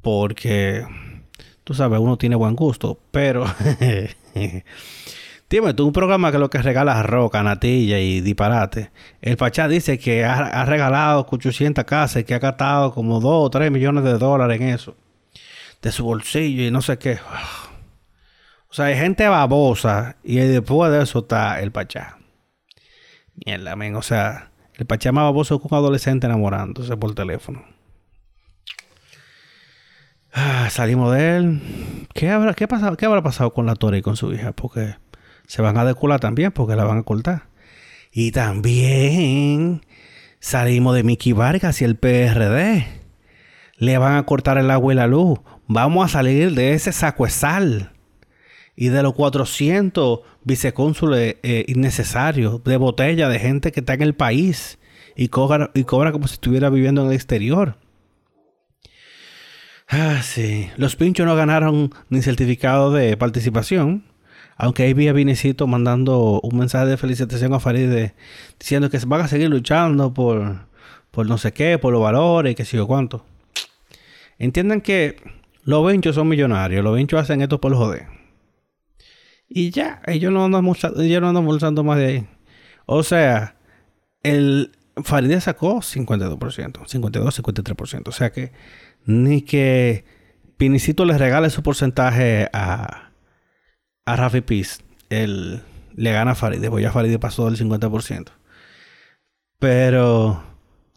Porque, 0.00 0.84
tú 1.64 1.74
sabes, 1.74 2.00
uno 2.00 2.18
tiene 2.18 2.36
buen 2.36 2.56
gusto, 2.56 2.98
pero... 3.10 3.46
Dime 5.52 5.74
tú, 5.74 5.86
un 5.86 5.92
programa 5.92 6.32
que 6.32 6.38
lo 6.38 6.48
que 6.48 6.62
regala 6.62 6.98
arroz, 6.98 7.30
canatilla 7.30 7.98
y 7.98 8.22
disparate. 8.22 8.90
El 9.20 9.36
Pachá 9.36 9.68
dice 9.68 9.98
que 9.98 10.24
ha, 10.24 10.64
regalado 10.64 11.26
800 11.30 11.84
casas 11.84 12.22
y 12.22 12.24
que 12.24 12.32
ha 12.32 12.38
gastado 12.38 12.94
como 12.94 13.20
2 13.20 13.30
o 13.34 13.50
3 13.50 13.70
millones 13.70 14.02
de 14.02 14.16
dólares 14.16 14.58
en 14.58 14.68
eso. 14.68 14.96
De 15.82 15.92
su 15.92 16.04
bolsillo 16.04 16.62
y 16.62 16.70
no 16.70 16.80
sé 16.80 16.96
qué. 16.96 17.18
O 18.72 18.74
sea, 18.74 18.86
hay 18.86 18.96
gente 18.96 19.28
babosa 19.28 20.16
y 20.24 20.36
después 20.36 20.90
de 20.90 21.02
eso 21.02 21.18
está 21.18 21.60
el 21.60 21.72
Pachá. 21.72 22.16
Mierda, 23.44 23.76
men. 23.76 23.96
O 23.96 24.02
sea, 24.02 24.50
el 24.76 24.86
Pachá 24.86 25.12
más 25.12 25.24
baboso 25.24 25.60
que 25.60 25.68
un 25.70 25.76
adolescente 25.78 26.26
enamorándose 26.26 26.96
por 26.96 27.14
teléfono. 27.14 27.66
Ah, 30.32 30.68
salimos 30.70 31.14
de 31.14 31.36
él. 31.36 32.06
¿Qué 32.14 32.30
habrá, 32.30 32.54
pasado, 32.54 32.96
¿Qué 32.96 33.04
habrá 33.04 33.22
pasado 33.22 33.52
con 33.52 33.66
la 33.66 33.74
Torre 33.74 33.98
y 33.98 34.02
con 34.02 34.16
su 34.16 34.32
hija? 34.32 34.52
Porque 34.52 34.96
se 35.46 35.60
van 35.60 35.76
a 35.76 35.84
decular 35.84 36.20
también, 36.20 36.50
porque 36.50 36.74
la 36.74 36.84
van 36.84 37.00
a 37.00 37.02
cortar. 37.02 37.48
Y 38.10 38.32
también 38.32 39.84
salimos 40.40 40.94
de 40.94 41.02
Mickey 41.02 41.34
Vargas 41.34 41.82
y 41.82 41.84
el 41.84 41.96
PRD. 41.96 42.86
Le 43.76 43.98
van 43.98 44.16
a 44.16 44.24
cortar 44.24 44.56
el 44.56 44.70
agua 44.70 44.94
y 44.94 44.96
la 44.96 45.08
luz. 45.08 45.40
Vamos 45.66 46.06
a 46.06 46.08
salir 46.08 46.54
de 46.54 46.72
ese 46.72 46.92
saco 46.92 47.26
de 47.26 47.30
sal 47.30 47.92
y 48.74 48.88
de 48.88 49.02
los 49.02 49.14
400 49.14 50.20
vicecónsules 50.44 51.36
eh, 51.42 51.64
innecesarios 51.68 52.62
de 52.64 52.76
botella 52.76 53.28
de 53.28 53.38
gente 53.38 53.72
que 53.72 53.80
está 53.80 53.94
en 53.94 54.02
el 54.02 54.14
país 54.14 54.78
y 55.16 55.28
cobra, 55.28 55.70
y 55.74 55.84
cobra 55.84 56.12
como 56.12 56.26
si 56.26 56.34
estuviera 56.34 56.70
viviendo 56.70 57.02
en 57.02 57.08
el 57.08 57.14
exterior. 57.14 57.76
Ah, 59.88 60.22
sí. 60.22 60.70
Los 60.76 60.96
pinchos 60.96 61.26
no 61.26 61.36
ganaron 61.36 61.90
ni 62.08 62.22
certificado 62.22 62.92
de 62.92 63.16
participación. 63.16 64.04
Aunque 64.56 64.84
ahí 64.84 64.94
vi 64.94 65.08
a 65.08 65.12
Vinicito 65.12 65.66
mandando 65.66 66.40
un 66.42 66.58
mensaje 66.58 66.86
de 66.86 66.96
felicitación 66.96 67.52
a 67.52 67.60
Farid 67.60 68.10
diciendo 68.58 68.88
que 68.90 68.98
van 69.06 69.22
a 69.22 69.28
seguir 69.28 69.50
luchando 69.50 70.14
por, 70.14 70.66
por 71.10 71.26
no 71.26 71.36
sé 71.36 71.52
qué, 71.52 71.78
por 71.78 71.92
los 71.92 72.02
valores, 72.02 72.54
que 72.54 72.64
sé 72.64 72.76
yo 72.76 72.86
cuánto. 72.86 73.24
Entiendan 74.38 74.80
que 74.80 75.16
los 75.64 75.90
pinchos 75.90 76.14
son 76.14 76.28
millonarios. 76.28 76.82
Los 76.82 76.96
pinchos 76.96 77.20
hacen 77.20 77.42
esto 77.42 77.60
por 77.60 77.72
los 77.72 77.80
joder. 77.80 78.21
Y 79.54 79.70
ya, 79.70 80.00
ellos 80.06 80.32
no 80.32 80.44
andan 80.44 80.64
multando, 80.64 81.84
más 81.84 81.98
de 81.98 82.06
ahí. 82.06 82.26
O 82.86 83.02
sea, 83.02 83.56
el 84.22 84.72
sacó 85.40 85.80
52%, 85.80 86.86
52, 86.86 87.42
53%. 87.42 88.08
O 88.08 88.12
sea 88.12 88.32
que 88.32 88.52
ni 89.04 89.42
que 89.42 90.04
Pinicito 90.56 91.04
le 91.04 91.18
regale 91.18 91.50
su 91.50 91.62
porcentaje 91.62 92.48
a, 92.54 93.10
a 94.06 94.16
Rafi 94.16 94.40
Piz, 94.40 94.80
él 95.10 95.62
le 95.94 96.12
gana 96.12 96.30
a 96.30 96.34
Farideh, 96.34 96.70
pues 96.70 96.82
ya 96.82 96.90
Farideh 96.90 97.18
pasó 97.18 97.50
del 97.50 97.58
50%. 97.58 98.30
Pero 99.58 100.42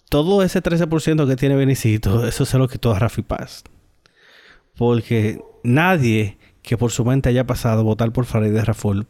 todo 0.10 0.44
ese 0.44 0.64
13% 0.64 1.28
que 1.28 1.36
tiene 1.36 1.56
Benicito, 1.56 2.26
eso 2.26 2.46
se 2.46 2.58
lo 2.58 2.70
quitó 2.70 2.94
a 2.94 3.00
Rafi 3.00 3.22
Paz. 3.22 3.66
Porque 4.78 5.42
nadie 5.64 6.38
que 6.66 6.78
por 6.78 6.92
su 6.92 7.06
mente 7.06 7.30
haya 7.30 7.46
pasado 7.46 7.84
votar 7.84 8.12
por 8.12 8.26
Farideh 8.26 8.66
Raful 8.66 9.08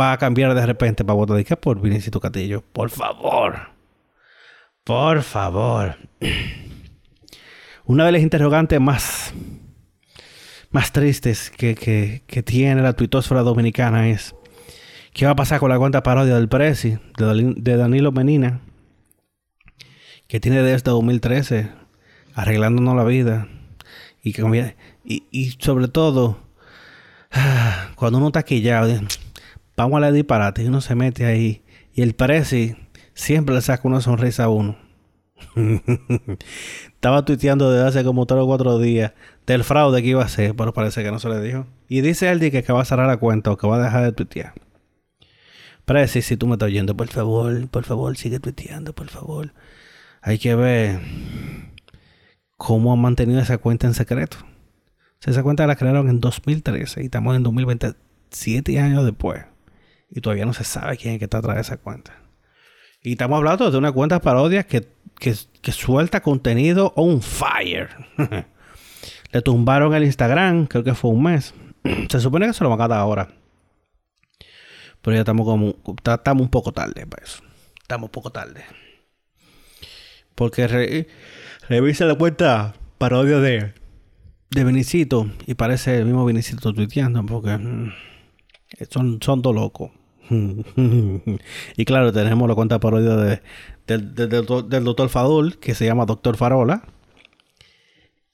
va 0.00 0.12
a 0.12 0.18
cambiar 0.18 0.54
de 0.54 0.66
repente 0.66 1.04
para 1.04 1.14
votar 1.14 1.42
de 1.42 1.56
por 1.56 1.80
Vinicito 1.80 2.20
Catillo. 2.20 2.62
Por 2.72 2.90
favor. 2.90 3.70
Por 4.84 5.22
favor. 5.22 5.96
Una 7.84 8.06
de 8.06 8.12
las 8.12 8.22
interrogantes 8.22 8.80
más, 8.80 9.32
más 10.70 10.92
tristes 10.92 11.50
que, 11.50 11.74
que, 11.74 12.42
tiene 12.42 12.82
la 12.82 12.92
tuitosfera 12.92 13.42
dominicana 13.42 14.08
es 14.08 14.34
¿qué 15.12 15.24
va 15.24 15.32
a 15.32 15.36
pasar 15.36 15.60
con 15.60 15.70
la 15.70 15.78
cuenta 15.78 16.02
parodia 16.02 16.34
del 16.34 16.48
Prezi 16.48 16.98
de, 17.16 17.76
Danilo 17.76 18.12
Menina? 18.12 18.60
Que 20.28 20.40
tiene 20.40 20.62
desde 20.62 20.90
2013 20.90 21.70
arreglándonos 22.34 22.96
la 22.96 23.04
vida. 23.04 23.48
Y, 24.22 24.34
y, 25.04 25.24
y 25.30 25.50
sobre 25.58 25.88
todo 25.88 26.38
cuando 27.96 28.18
uno 28.18 28.28
está 28.28 28.40
aquí 28.40 28.60
ya, 28.60 28.86
vamos 29.76 29.96
a 29.96 30.00
la 30.00 30.12
disparate 30.12 30.62
y 30.62 30.66
uno 30.66 30.80
se 30.80 30.94
mete 30.94 31.24
ahí. 31.24 31.62
Y 31.94 32.02
el 32.02 32.14
Prezi 32.14 32.76
siempre 33.14 33.54
le 33.54 33.60
saca 33.60 33.86
una 33.88 34.00
sonrisa 34.00 34.44
a 34.44 34.48
uno. 34.48 34.76
Estaba 36.86 37.24
tuiteando 37.24 37.70
desde 37.70 37.88
hace 37.88 38.04
como 38.04 38.26
3 38.26 38.40
o 38.40 38.46
4 38.46 38.78
días 38.78 39.12
del 39.46 39.64
fraude 39.64 40.02
que 40.02 40.08
iba 40.08 40.22
a 40.22 40.26
hacer, 40.26 40.54
pero 40.54 40.72
parece 40.72 41.02
que 41.02 41.10
no 41.10 41.18
se 41.18 41.28
le 41.28 41.40
dijo. 41.40 41.66
Y 41.88 42.00
dice 42.00 42.30
él 42.30 42.40
que, 42.40 42.62
que 42.62 42.72
va 42.72 42.82
a 42.82 42.84
cerrar 42.84 43.06
la 43.06 43.16
cuenta 43.16 43.50
o 43.50 43.56
que 43.56 43.66
va 43.66 43.76
a 43.76 43.82
dejar 43.82 44.04
de 44.04 44.12
tuitear. 44.12 44.54
Prezi, 45.84 46.22
si 46.22 46.36
tú 46.36 46.46
me 46.46 46.54
estás 46.54 46.68
oyendo, 46.68 46.96
por 46.96 47.08
favor, 47.08 47.68
por 47.68 47.84
favor, 47.84 48.16
sigue 48.16 48.38
tuiteando, 48.38 48.94
por 48.94 49.08
favor. 49.08 49.52
Hay 50.20 50.38
que 50.38 50.54
ver 50.54 51.00
cómo 52.56 52.92
ha 52.92 52.96
mantenido 52.96 53.40
esa 53.40 53.58
cuenta 53.58 53.88
en 53.88 53.94
secreto. 53.94 54.36
Esa 55.24 55.42
cuenta 55.42 55.66
la 55.66 55.76
crearon 55.76 56.08
en 56.08 56.20
2013 56.20 57.02
y 57.02 57.04
estamos 57.04 57.36
en 57.36 57.42
2027 57.44 58.78
años 58.80 59.04
después. 59.04 59.44
Y 60.10 60.20
todavía 60.20 60.44
no 60.44 60.52
se 60.52 60.64
sabe 60.64 60.96
quién 60.96 61.14
es 61.14 61.18
que 61.18 61.24
está 61.24 61.38
atrás 61.38 61.56
de 61.56 61.62
esa 61.62 61.76
cuenta. 61.76 62.18
Y 63.02 63.12
estamos 63.12 63.36
hablando 63.38 63.70
de 63.70 63.78
una 63.78 63.92
cuenta 63.92 64.20
parodia 64.20 64.64
que, 64.64 64.86
que, 65.18 65.72
suelta 65.72 66.20
contenido 66.20 66.92
on 66.96 67.22
fire. 67.22 67.88
Le 69.32 69.42
tumbaron 69.42 69.94
el 69.94 70.04
Instagram, 70.04 70.66
creo 70.66 70.84
que 70.84 70.94
fue 70.94 71.10
un 71.10 71.22
mes. 71.22 71.54
se 72.08 72.20
supone 72.20 72.46
que 72.46 72.52
se 72.52 72.64
lo 72.64 72.70
van 72.70 72.80
a 72.80 72.88
dar 72.88 72.98
ahora. 72.98 73.28
Pero 75.00 75.14
ya 75.14 75.20
estamos 75.20 75.46
como. 75.46 75.74
Estamos 76.04 76.42
un 76.42 76.50
poco 76.50 76.72
tarde 76.72 77.06
para 77.06 77.24
eso. 77.24 77.42
Estamos 77.80 78.08
un 78.08 78.12
poco 78.12 78.30
tarde. 78.30 78.64
Porque 80.34 81.06
revisa 81.68 82.04
la 82.04 82.14
cuenta 82.14 82.74
parodia 82.98 83.38
de 83.38 83.74
de 84.54 84.64
Benicito 84.64 85.28
y 85.46 85.54
parece 85.54 85.98
el 85.98 86.04
mismo 86.04 86.24
Benicito 86.24 86.72
tuiteando 86.72 87.24
porque 87.24 87.56
mm, 87.56 87.92
son, 88.90 89.18
son 89.20 89.42
dos 89.42 89.54
locos. 89.54 89.90
y 91.76 91.84
claro, 91.84 92.12
tenemos 92.12 92.48
la 92.48 92.54
cuenta 92.54 92.78
parodia 92.78 93.16
de, 93.16 93.42
del 93.86 94.84
doctor 94.84 95.08
Fadul 95.08 95.58
que 95.58 95.74
se 95.74 95.86
llama 95.86 96.06
Doctor 96.06 96.36
Farola. 96.36 96.84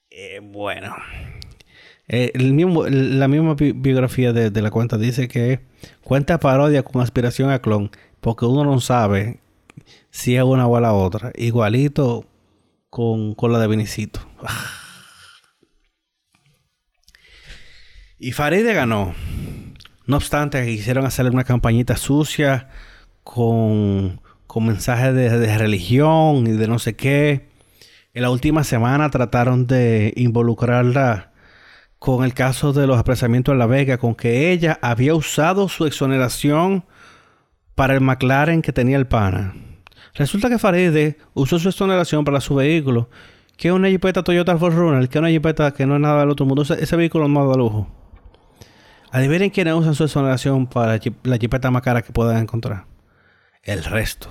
Eh, 0.09 0.39
bueno, 0.43 0.95
Eh, 2.11 2.31
la 2.35 3.27
misma 3.27 3.55
biografía 3.55 4.33
de, 4.33 4.61
la 4.61 4.71
cuenta 4.71 4.97
dice 4.97 5.27
que 5.27 5.59
cuenta 6.03 6.39
parodia 6.39 6.81
con 6.81 7.01
aspiración 7.01 7.51
a 7.51 7.59
clon, 7.59 7.91
porque 8.19 8.45
uno 8.45 8.63
no 8.63 8.79
sabe 8.79 9.39
si 10.09 10.35
es 10.35 10.43
una 10.43 10.67
o 10.67 10.79
la 10.79 10.93
otra. 10.93 11.31
Igualito 11.35 12.25
con, 12.89 13.35
con 13.35 13.53
la 13.53 13.59
de 13.59 13.67
Vinicito. 13.67 14.21
Y 18.19 18.33
Faride 18.33 18.73
ganó. 18.73 19.13
No 20.05 20.17
obstante, 20.17 20.65
quisieron 20.65 21.05
hacerle 21.05 21.31
una 21.31 21.43
campañita 21.43 21.95
sucia 21.95 22.69
con, 23.23 24.21
con 24.47 24.65
mensajes 24.65 25.13
de, 25.13 25.57
religión 25.57 26.47
y 26.47 26.51
de 26.51 26.67
no 26.67 26.79
sé 26.79 26.95
qué. 26.95 27.49
En 28.13 28.23
la 28.23 28.31
última 28.31 28.63
semana 28.63 29.09
trataron 29.09 29.67
de 29.67 30.13
involucrarla 30.15 31.31
con 31.99 32.23
el 32.23 32.33
caso 32.33 32.73
de 32.73 32.87
los 32.87 32.97
apresamientos 32.97 33.53
en 33.53 33.59
La 33.59 33.67
Vega, 33.67 33.97
con 33.97 34.15
que 34.15 34.51
ella 34.51 34.79
había 34.81 35.13
usado 35.13 35.69
su 35.69 35.85
exoneración 35.85 36.85
para 37.75 37.93
el 37.93 38.01
McLaren 38.01 38.61
que 38.61 38.73
tenía 38.73 38.97
el 38.97 39.07
pana. 39.07 39.53
Resulta 40.15 40.49
que 40.49 40.57
Faride 40.59 41.17
usó 41.33 41.59
su 41.59 41.69
exoneración 41.69 42.25
para 42.25 42.41
su 42.41 42.55
vehículo, 42.55 43.09
que 43.55 43.67
es 43.67 43.73
una 43.73 43.89
Jeepeta 43.89 44.23
Toyota 44.23 44.57
4Runner, 44.57 45.07
que 45.07 45.17
es 45.17 45.19
una 45.19 45.29
Jeepeta 45.29 45.71
que 45.71 45.85
no 45.85 45.95
es 45.95 46.01
nada 46.01 46.21
del 46.21 46.29
otro 46.29 46.45
mundo. 46.45 46.63
Ese, 46.63 46.95
vehículo 46.95 47.25
es 47.25 47.29
más 47.29 47.47
de 47.49 47.57
lujo. 47.57 47.98
Adivinen 49.11 49.49
quiénes 49.49 49.73
usan 49.73 49.95
su 49.95 50.03
exoneración 50.03 50.67
para 50.67 50.99
la 51.23 51.37
Jeepeta 51.37 51.71
más 51.71 51.81
cara 51.81 52.01
que 52.03 52.13
puedan 52.13 52.37
encontrar. 52.37 52.85
El 53.63 53.83
resto. 53.83 54.29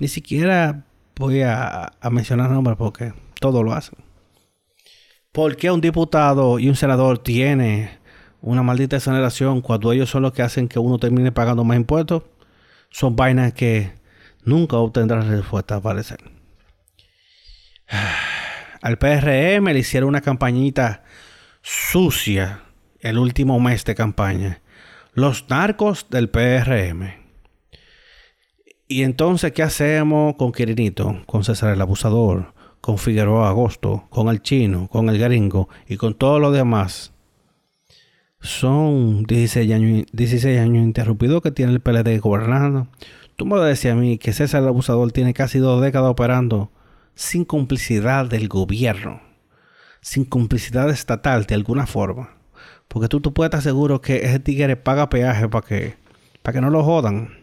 Ni 0.00 0.08
siquiera 0.08 0.84
voy 1.16 1.42
a, 1.42 1.92
mencionar 2.10 2.50
nombres 2.50 2.76
porque 2.76 3.14
todo 3.40 3.62
lo 3.62 3.72
hacen. 3.72 3.98
¿Por 5.32 5.56
qué 5.56 5.70
un 5.70 5.80
diputado 5.80 6.58
y 6.58 6.68
un 6.68 6.76
senador 6.76 7.18
tiene 7.18 7.98
una 8.42 8.62
maldita 8.62 8.96
exoneración 8.96 9.60
cuando 9.60 9.92
ellos 9.92 10.10
son 10.10 10.22
los 10.22 10.32
que 10.32 10.42
hacen 10.42 10.68
que 10.68 10.78
uno 10.78 10.98
termine 10.98 11.32
pagando 11.32 11.64
más 11.64 11.76
impuestos? 11.76 12.24
Son 12.90 13.16
vainas 13.16 13.52
que 13.54 13.92
nunca 14.44 14.76
obtendrán 14.76 15.28
respuesta, 15.30 15.76
al 15.76 15.82
parecer. 15.82 16.18
Al 18.82 18.96
PRM 18.96 19.66
le 19.66 19.78
hicieron 19.78 20.08
una 20.08 20.22
campañita 20.22 21.04
sucia 21.60 22.62
el 23.00 23.18
último 23.18 23.58
mes 23.60 23.84
de 23.84 23.94
campaña. 23.94 24.60
Los 25.12 25.48
narcos 25.48 26.06
del 26.10 26.28
PRM. 26.28 27.14
Y 28.86 29.02
entonces, 29.02 29.52
¿qué 29.52 29.62
hacemos 29.62 30.34
con 30.36 30.52
Quirinito? 30.52 31.22
Con 31.26 31.44
César 31.44 31.72
el 31.72 31.80
Abusador, 31.80 32.54
con 32.80 32.98
Figueroa 32.98 33.48
Agosto, 33.48 34.06
con 34.10 34.28
el 34.28 34.42
chino, 34.42 34.88
con 34.88 35.08
el 35.08 35.18
gringo 35.18 35.68
y 35.88 35.96
con 35.96 36.14
todos 36.14 36.40
los 36.40 36.52
demás. 36.52 37.12
Son 38.40 39.24
16 39.24 39.72
años, 39.72 40.06
16 40.12 40.58
años 40.58 40.82
interrumpidos 40.82 41.42
que 41.42 41.50
tiene 41.50 41.72
el 41.72 41.80
PLD 41.80 42.18
gobernando. 42.20 42.88
Tú 43.36 43.46
me 43.46 43.58
decías 43.60 43.94
a 43.94 43.96
mí 43.96 44.18
que 44.18 44.32
César 44.32 44.62
el 44.62 44.68
Abusador 44.68 45.12
tiene 45.12 45.34
casi 45.34 45.58
dos 45.58 45.80
décadas 45.80 46.10
operando 46.10 46.72
sin 47.14 47.44
complicidad 47.44 48.26
del 48.26 48.48
gobierno, 48.48 49.20
sin 50.00 50.24
complicidad 50.24 50.90
estatal 50.90 51.44
de 51.44 51.54
alguna 51.54 51.86
forma. 51.86 52.39
Porque 52.88 53.08
tú, 53.08 53.20
tú 53.20 53.32
puedes 53.32 53.48
estar 53.48 53.62
seguro 53.62 54.00
que 54.00 54.24
ese 54.24 54.40
tigre 54.40 54.76
paga 54.76 55.08
peaje 55.08 55.48
para 55.48 55.66
que, 55.66 55.96
para 56.42 56.54
que 56.54 56.60
no 56.60 56.70
lo 56.70 56.82
jodan. 56.82 57.40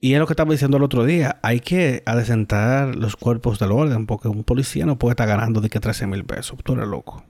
Y 0.00 0.14
es 0.14 0.20
lo 0.20 0.26
que 0.26 0.34
estaba 0.34 0.52
diciendo 0.52 0.76
el 0.76 0.82
otro 0.82 1.04
día. 1.04 1.38
Hay 1.42 1.60
que 1.60 2.02
adecentar 2.06 2.94
los 2.94 3.16
cuerpos 3.16 3.58
del 3.58 3.72
orden. 3.72 4.06
Porque 4.06 4.28
un 4.28 4.44
policía 4.44 4.86
no 4.86 4.98
puede 4.98 5.12
estar 5.12 5.26
ganando 5.26 5.60
de 5.60 5.70
que 5.70 5.80
13 5.80 6.06
mil 6.06 6.24
pesos. 6.24 6.58
Tú 6.62 6.74
eres 6.74 6.86
loco. 6.86 7.24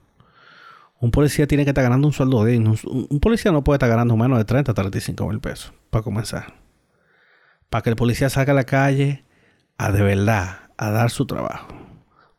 Un 0.99 1.11
policía 1.11 1.47
tiene 1.47 1.63
que 1.63 1.71
estar 1.71 1.83
ganando 1.83 2.07
un 2.07 2.13
sueldo 2.13 2.43
digno. 2.43 2.75
Un, 2.85 3.19
policía 3.19 3.51
no 3.51 3.63
puede 3.63 3.75
estar 3.75 3.89
ganando 3.89 4.17
menos 4.17 4.37
de 4.37 4.45
30 4.45 4.71
a 4.71 4.75
35 4.75 5.27
mil 5.27 5.39
pesos. 5.39 5.73
Para 5.89 6.03
comenzar. 6.03 6.53
Para 7.69 7.81
que 7.81 7.89
el 7.89 7.95
policía 7.95 8.29
salga 8.29 8.53
a 8.53 8.55
la 8.55 8.65
calle 8.65 9.23
a 9.77 9.91
de 9.91 10.01
verdad, 10.01 10.69
a 10.77 10.89
dar 10.91 11.09
su 11.11 11.25
trabajo. 11.25 11.67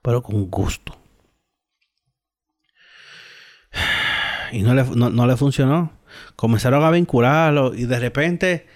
Pero 0.03 0.23
con 0.23 0.51
gusto. 0.51 0.97
Y 4.53 4.62
no 4.62 4.75
le, 4.75 4.85
no 4.85 5.27
le 5.27 5.37
funcionó. 5.37 5.93
Comenzaron 6.37 6.85
a 6.85 6.91
vincularlo 6.91 7.75
y 7.75 7.85
de 7.87 7.99
repente 7.99 8.67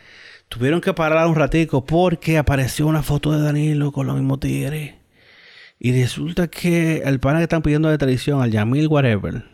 Tuvieron 0.50 0.80
que 0.80 0.92
parar 0.92 1.28
un 1.28 1.36
ratico 1.36 1.84
porque 1.84 2.36
apareció 2.36 2.88
una 2.88 3.04
foto 3.04 3.30
de 3.30 3.40
Danilo 3.40 3.92
con 3.92 4.08
los 4.08 4.16
mismos 4.16 4.40
tigres. 4.40 4.94
Y 5.78 5.92
resulta 5.92 6.48
que 6.48 7.02
el 7.04 7.20
pana 7.20 7.38
que 7.38 7.44
están 7.44 7.62
pidiendo 7.62 7.88
de 7.88 7.96
tradición, 7.96 8.42
al 8.42 8.50
Yamil 8.50 8.88
Whatever, 8.88 9.44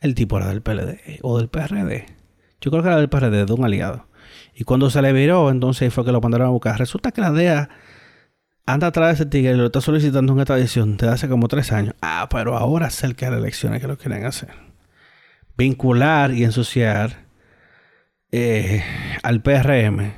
el 0.00 0.14
tipo 0.14 0.36
era 0.36 0.46
del 0.46 0.62
PLD 0.62 1.18
o 1.22 1.38
del 1.38 1.48
PRD. 1.48 2.06
Yo 2.60 2.70
creo 2.70 2.84
que 2.84 2.88
era 2.88 2.98
del 2.98 3.08
PRD, 3.08 3.46
de 3.46 3.52
un 3.52 3.64
aliado. 3.64 4.06
Y 4.54 4.62
cuando 4.62 4.90
se 4.90 5.02
le 5.02 5.12
viró, 5.12 5.50
entonces 5.50 5.92
fue 5.92 6.04
que 6.04 6.12
lo 6.12 6.20
mandaron 6.20 6.46
a 6.46 6.50
buscar. 6.50 6.78
Resulta 6.78 7.10
que 7.10 7.20
la 7.20 7.32
DEA 7.32 7.68
anda 8.64 8.86
atrás 8.86 9.08
de 9.08 9.14
ese 9.14 9.26
tigre 9.26 9.54
y 9.54 9.56
lo 9.56 9.66
está 9.66 9.80
solicitando 9.80 10.32
una 10.32 10.44
tradición 10.44 10.96
desde 10.96 11.14
hace 11.14 11.28
como 11.28 11.48
tres 11.48 11.72
años. 11.72 11.96
Ah, 12.00 12.28
pero 12.30 12.56
ahora 12.56 12.90
cerca 12.90 13.26
de 13.26 13.32
las 13.32 13.40
elecciones 13.40 13.80
que 13.80 13.88
lo 13.88 13.98
quieren 13.98 14.24
hacer. 14.24 14.67
Vincular 15.58 16.32
y 16.32 16.44
ensuciar 16.44 17.26
eh, 18.30 18.84
al 19.22 19.42
PRM 19.42 20.12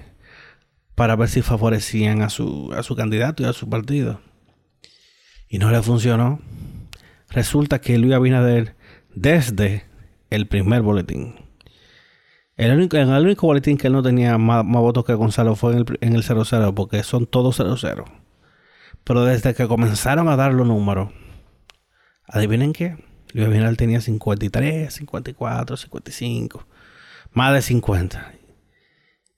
para 0.94 1.16
ver 1.16 1.30
si 1.30 1.40
favorecían 1.40 2.20
a 2.20 2.28
su, 2.28 2.72
a 2.76 2.82
su 2.82 2.94
candidato 2.94 3.42
y 3.42 3.46
a 3.46 3.54
su 3.54 3.68
partido. 3.68 4.20
Y 5.48 5.58
no 5.58 5.70
le 5.70 5.80
funcionó. 5.82 6.40
Resulta 7.30 7.80
que 7.80 7.96
Luis 7.96 8.12
Abinader, 8.12 8.76
desde 9.14 9.86
el 10.28 10.46
primer 10.46 10.82
boletín, 10.82 11.36
el 12.60 12.72
único, 12.72 12.98
el 12.98 13.08
único 13.08 13.46
boletín 13.46 13.78
que 13.78 13.86
él 13.86 13.94
no 13.94 14.02
tenía 14.02 14.36
más, 14.36 14.66
votos 14.66 15.06
que 15.06 15.14
Gonzalo 15.14 15.56
fue 15.56 15.72
en 15.72 15.78
el, 15.78 15.98
en 16.02 16.14
el 16.14 16.22
00, 16.22 16.74
porque 16.74 17.02
son 17.02 17.26
todos 17.26 17.56
00. 17.56 18.04
Pero 19.02 19.24
desde 19.24 19.54
que 19.54 19.66
comenzaron 19.66 20.28
a 20.28 20.36
dar 20.36 20.52
los 20.52 20.66
números, 20.66 21.10
adivinen 22.26 22.74
qué, 22.74 22.98
Luis 23.32 23.46
Abinader 23.46 23.76
tenía 23.76 24.00
53, 24.00 24.92
54, 24.92 25.76
55, 25.76 26.66
más 27.32 27.54
de 27.54 27.62
50. 27.62 28.32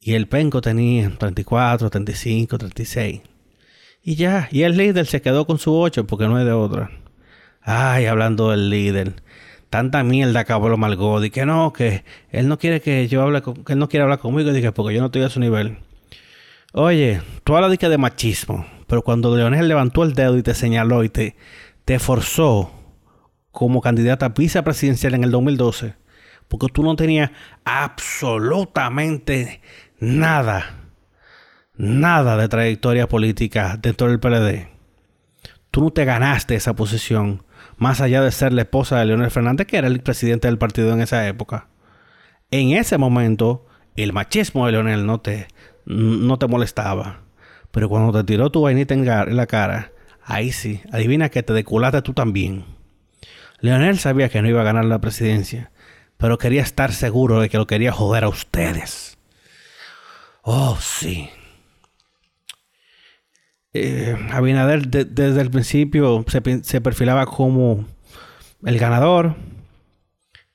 Y 0.00 0.14
el 0.14 0.26
penco 0.28 0.60
tenía 0.60 1.10
34, 1.16 1.90
35, 1.90 2.58
36. 2.58 3.20
Y 4.02 4.16
ya, 4.16 4.48
y 4.50 4.62
el 4.62 4.76
líder 4.76 5.06
se 5.06 5.22
quedó 5.22 5.46
con 5.46 5.58
su 5.58 5.74
8 5.74 6.06
porque 6.06 6.26
no 6.26 6.38
es 6.38 6.44
de 6.44 6.52
otra. 6.52 6.90
Ay, 7.60 8.06
hablando 8.06 8.50
del 8.50 8.68
líder. 8.68 9.14
Tanta 9.70 10.02
mierda 10.02 10.40
acabó 10.40 10.68
lo 10.68 10.76
Malgodi. 10.76 11.30
Que 11.30 11.46
no, 11.46 11.72
que 11.72 12.04
él 12.30 12.48
no 12.48 12.58
quiere 12.58 12.80
que 12.80 13.06
yo 13.06 13.22
hable 13.22 13.42
con, 13.42 13.64
que 13.64 13.74
él 13.74 13.78
no 13.78 13.88
quiere 13.88 14.02
hablar 14.02 14.18
conmigo. 14.18 14.52
Dije, 14.52 14.72
porque 14.72 14.94
yo 14.94 15.00
no 15.00 15.06
estoy 15.06 15.22
a 15.22 15.30
su 15.30 15.38
nivel. 15.38 15.78
Oye, 16.72 17.22
tú 17.44 17.56
hablas 17.56 17.78
de 17.78 17.98
machismo. 17.98 18.66
Pero 18.88 19.02
cuando 19.02 19.36
Leonel 19.36 19.68
levantó 19.68 20.02
el 20.02 20.14
dedo 20.14 20.36
y 20.36 20.42
te 20.42 20.54
señaló 20.54 21.04
y 21.04 21.08
te, 21.08 21.36
te 21.84 21.98
forzó 22.00 22.72
como 23.52 23.80
candidata 23.80 24.26
a 24.26 24.28
vicepresidencial 24.30 25.14
en 25.14 25.24
el 25.24 25.30
2012, 25.30 25.94
porque 26.48 26.66
tú 26.72 26.82
no 26.82 26.96
tenías 26.96 27.30
absolutamente 27.64 29.60
nada, 30.00 30.74
nada 31.76 32.36
de 32.36 32.48
trayectoria 32.48 33.08
política 33.08 33.78
dentro 33.80 34.08
del 34.08 34.18
PLD. 34.18 34.68
Tú 35.70 35.82
no 35.82 35.90
te 35.90 36.04
ganaste 36.04 36.54
esa 36.54 36.74
posición, 36.74 37.44
más 37.76 38.00
allá 38.00 38.22
de 38.22 38.32
ser 38.32 38.52
la 38.52 38.62
esposa 38.62 38.98
de 38.98 39.06
Leonel 39.06 39.30
Fernández, 39.30 39.66
que 39.66 39.76
era 39.76 39.86
el 39.86 40.00
presidente 40.00 40.48
del 40.48 40.58
partido 40.58 40.92
en 40.92 41.00
esa 41.00 41.26
época. 41.28 41.68
En 42.50 42.72
ese 42.72 42.98
momento, 42.98 43.66
el 43.96 44.12
machismo 44.12 44.66
de 44.66 44.72
Leonel 44.72 45.06
no 45.06 45.20
te, 45.20 45.48
no 45.86 46.38
te 46.38 46.46
molestaba. 46.46 47.20
Pero 47.70 47.88
cuando 47.88 48.12
te 48.12 48.24
tiró 48.24 48.50
tu 48.50 48.60
vainita 48.60 48.92
en 48.92 49.06
la 49.36 49.46
cara, 49.46 49.92
ahí 50.24 50.52
sí, 50.52 50.82
adivina 50.92 51.30
que 51.30 51.42
te 51.42 51.54
deculaste 51.54 52.02
tú 52.02 52.12
también. 52.12 52.64
Leonel 53.62 53.98
sabía 53.98 54.28
que 54.28 54.42
no 54.42 54.48
iba 54.48 54.60
a 54.60 54.64
ganar 54.64 54.84
la 54.84 55.00
presidencia, 55.00 55.70
pero 56.18 56.36
quería 56.36 56.62
estar 56.62 56.92
seguro 56.92 57.40
de 57.40 57.48
que 57.48 57.58
lo 57.58 57.68
quería 57.68 57.92
joder 57.92 58.24
a 58.24 58.28
ustedes. 58.28 59.16
Oh, 60.42 60.76
sí. 60.80 61.30
Eh, 63.72 64.16
Abinader 64.32 64.88
desde 64.88 65.40
el 65.40 65.50
principio 65.50 66.24
se, 66.26 66.80
perfilaba 66.80 67.24
como 67.26 67.84
el 68.64 68.78
ganador. 68.78 69.36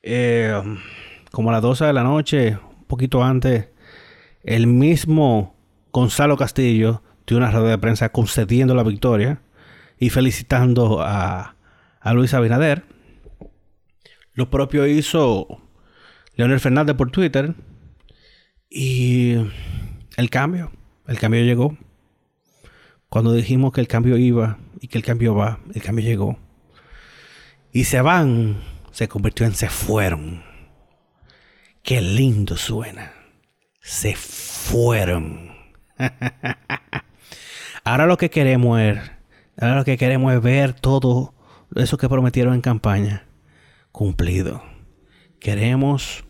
Eh, 0.02 0.52
como 1.32 1.48
a 1.48 1.54
las 1.54 1.62
12 1.62 1.86
de 1.86 1.92
la 1.94 2.02
noche, 2.02 2.58
un 2.78 2.84
poquito 2.84 3.24
antes, 3.24 3.68
el 4.42 4.66
mismo 4.66 5.54
Gonzalo 5.92 6.36
Castillo 6.36 7.02
dio 7.26 7.38
una 7.38 7.50
rueda 7.50 7.70
de 7.70 7.78
prensa 7.78 8.10
concediendo 8.10 8.74
la 8.74 8.82
victoria 8.82 9.40
y 9.98 10.10
felicitando 10.10 11.00
a, 11.00 11.56
a 12.00 12.12
Luis 12.12 12.34
Abinader. 12.34 12.97
Lo 14.38 14.48
propio 14.48 14.86
hizo 14.86 15.60
Leonel 16.36 16.60
Fernández 16.60 16.94
por 16.94 17.10
Twitter. 17.10 17.56
Y 18.70 19.34
el 20.16 20.30
cambio, 20.30 20.70
el 21.08 21.18
cambio 21.18 21.42
llegó. 21.42 21.76
Cuando 23.08 23.32
dijimos 23.32 23.72
que 23.72 23.80
el 23.80 23.88
cambio 23.88 24.16
iba 24.16 24.60
y 24.80 24.86
que 24.86 24.96
el 24.96 25.02
cambio 25.02 25.34
va, 25.34 25.58
el 25.74 25.82
cambio 25.82 26.04
llegó. 26.04 26.38
y 27.72 27.82
se 27.82 28.00
van 28.00 28.62
se 28.92 29.08
convirtió 29.08 29.44
en 29.44 29.54
se 29.56 29.68
fueron. 29.68 30.44
Qué 31.82 32.00
lindo 32.00 32.56
suena. 32.56 33.10
Se 33.80 34.14
fueron. 34.14 35.50
ahora 37.82 38.06
lo 38.06 38.16
que 38.16 38.30
queremos 38.30 38.78
es, 38.78 39.00
ahora 39.60 39.78
lo 39.78 39.84
que 39.84 39.98
queremos 39.98 40.32
es 40.32 40.40
ver 40.40 40.74
todo 40.74 41.34
eso 41.74 41.98
que 41.98 42.08
prometieron 42.08 42.54
en 42.54 42.60
campaña 42.60 43.27
cumplido. 43.98 44.62
Queremos 45.40 46.24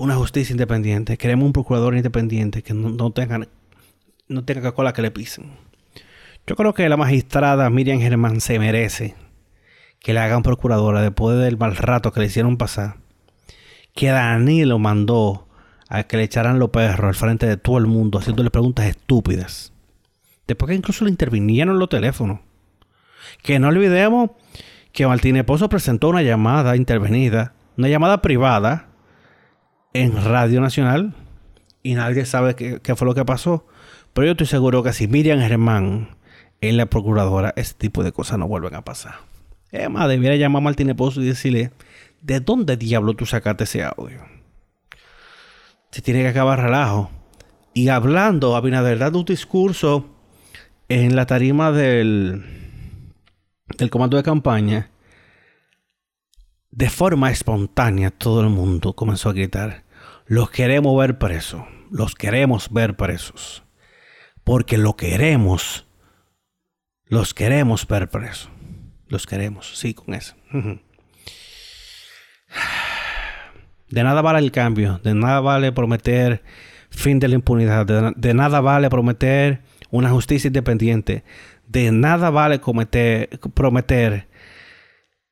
una 0.00 0.16
justicia 0.16 0.52
independiente. 0.52 1.16
Queremos 1.16 1.46
un 1.46 1.52
procurador 1.52 1.94
independiente 1.94 2.64
que 2.64 2.74
no, 2.74 3.12
tenga 3.12 3.46
no 4.26 4.44
tenga 4.44 4.72
cola 4.72 4.92
que 4.92 5.02
le 5.02 5.12
pisen. 5.12 5.52
Yo 6.48 6.56
creo 6.56 6.74
que 6.74 6.88
la 6.88 6.96
magistrada 6.96 7.70
Miriam 7.70 8.00
Germán 8.00 8.40
se 8.40 8.58
merece 8.58 9.14
que 10.00 10.12
le 10.12 10.18
hagan 10.18 10.42
procuradora 10.42 11.00
después 11.00 11.38
del 11.38 11.56
mal 11.56 11.76
rato 11.76 12.12
que 12.12 12.18
le 12.18 12.26
hicieron 12.26 12.56
pasar. 12.56 12.96
Que 13.94 14.08
Danilo 14.08 14.80
mandó 14.80 15.46
a 15.88 16.02
que 16.02 16.16
le 16.16 16.24
echaran 16.24 16.58
los 16.58 16.70
perros 16.70 17.06
al 17.06 17.14
frente 17.14 17.46
de 17.46 17.56
todo 17.56 17.78
el 17.78 17.86
mundo 17.86 18.18
haciéndole 18.18 18.50
preguntas 18.50 18.86
estúpidas. 18.86 19.72
Después 20.48 20.70
que 20.70 20.74
incluso 20.74 21.04
le 21.04 21.12
intervinieron 21.12 21.78
los 21.78 21.88
teléfonos. 21.88 22.40
Que 23.44 23.60
no 23.60 23.68
olvidemos 23.68 24.30
que 24.92 25.06
Martínez 25.06 25.44
Pozo 25.44 25.68
presentó 25.68 26.10
una 26.10 26.22
llamada 26.22 26.76
intervenida, 26.76 27.54
una 27.76 27.88
llamada 27.88 28.22
privada 28.22 28.88
en 29.94 30.22
Radio 30.22 30.60
Nacional 30.60 31.14
y 31.82 31.94
nadie 31.94 32.24
sabe 32.26 32.54
qué, 32.54 32.96
fue 32.96 33.06
lo 33.06 33.14
que 33.14 33.24
pasó. 33.24 33.66
Pero 34.12 34.26
yo 34.26 34.32
estoy 34.32 34.46
seguro 34.46 34.82
que 34.82 34.92
si 34.92 35.08
Miriam 35.08 35.40
Germán 35.40 36.16
es 36.60 36.74
la 36.74 36.86
procuradora, 36.86 37.52
ese 37.56 37.74
tipo 37.74 38.04
de 38.04 38.12
cosas 38.12 38.38
no 38.38 38.46
vuelven 38.46 38.74
a 38.74 38.84
pasar. 38.84 39.14
Es 39.70 39.88
más, 39.88 40.08
debiera 40.08 40.36
llamar 40.36 40.60
a 40.60 40.64
Martínez 40.64 40.94
Pozo 40.94 41.22
y 41.22 41.26
decirle, 41.26 41.72
¿de 42.20 42.40
dónde 42.40 42.76
diablo 42.76 43.14
tú 43.14 43.24
sacaste 43.24 43.64
ese 43.64 43.82
audio? 43.82 44.20
Se 45.90 46.02
tiene 46.02 46.20
que 46.20 46.28
acabar 46.28 46.60
relajo. 46.60 47.10
Y 47.74 47.88
hablando, 47.88 48.54
Abinader 48.54 48.98
dando 48.98 49.20
un 49.20 49.24
discurso 49.24 50.06
en 50.88 51.16
la 51.16 51.24
tarima 51.26 51.72
del, 51.72 52.61
del 53.76 53.90
comando 53.90 54.16
de 54.16 54.22
campaña, 54.22 54.90
de 56.70 56.88
forma 56.88 57.30
espontánea 57.30 58.10
todo 58.10 58.40
el 58.40 58.48
mundo 58.48 58.94
comenzó 58.94 59.28
a 59.28 59.32
gritar, 59.32 59.84
los 60.26 60.50
queremos 60.50 60.96
ver 60.96 61.18
presos, 61.18 61.62
los 61.90 62.14
queremos 62.14 62.72
ver 62.72 62.96
presos, 62.96 63.64
porque 64.44 64.78
lo 64.78 64.96
queremos, 64.96 65.86
los 67.04 67.34
queremos 67.34 67.86
ver 67.86 68.08
presos. 68.08 68.50
Los 69.12 69.26
queremos, 69.26 69.78
sí, 69.78 69.92
con 69.92 70.14
eso. 70.14 70.34
De 73.90 74.02
nada 74.02 74.22
vale 74.22 74.38
el 74.38 74.50
cambio, 74.50 75.02
de 75.04 75.12
nada 75.12 75.40
vale 75.40 75.70
prometer 75.70 76.42
fin 76.88 77.18
de 77.18 77.28
la 77.28 77.34
impunidad, 77.34 78.14
de, 78.16 78.32
nada 78.32 78.62
vale 78.62 78.88
prometer 78.88 79.60
una 79.90 80.08
justicia 80.08 80.48
independiente, 80.48 81.24
de 81.72 81.90
nada 81.90 82.28
vale 82.28 82.60
prometer 83.54 84.28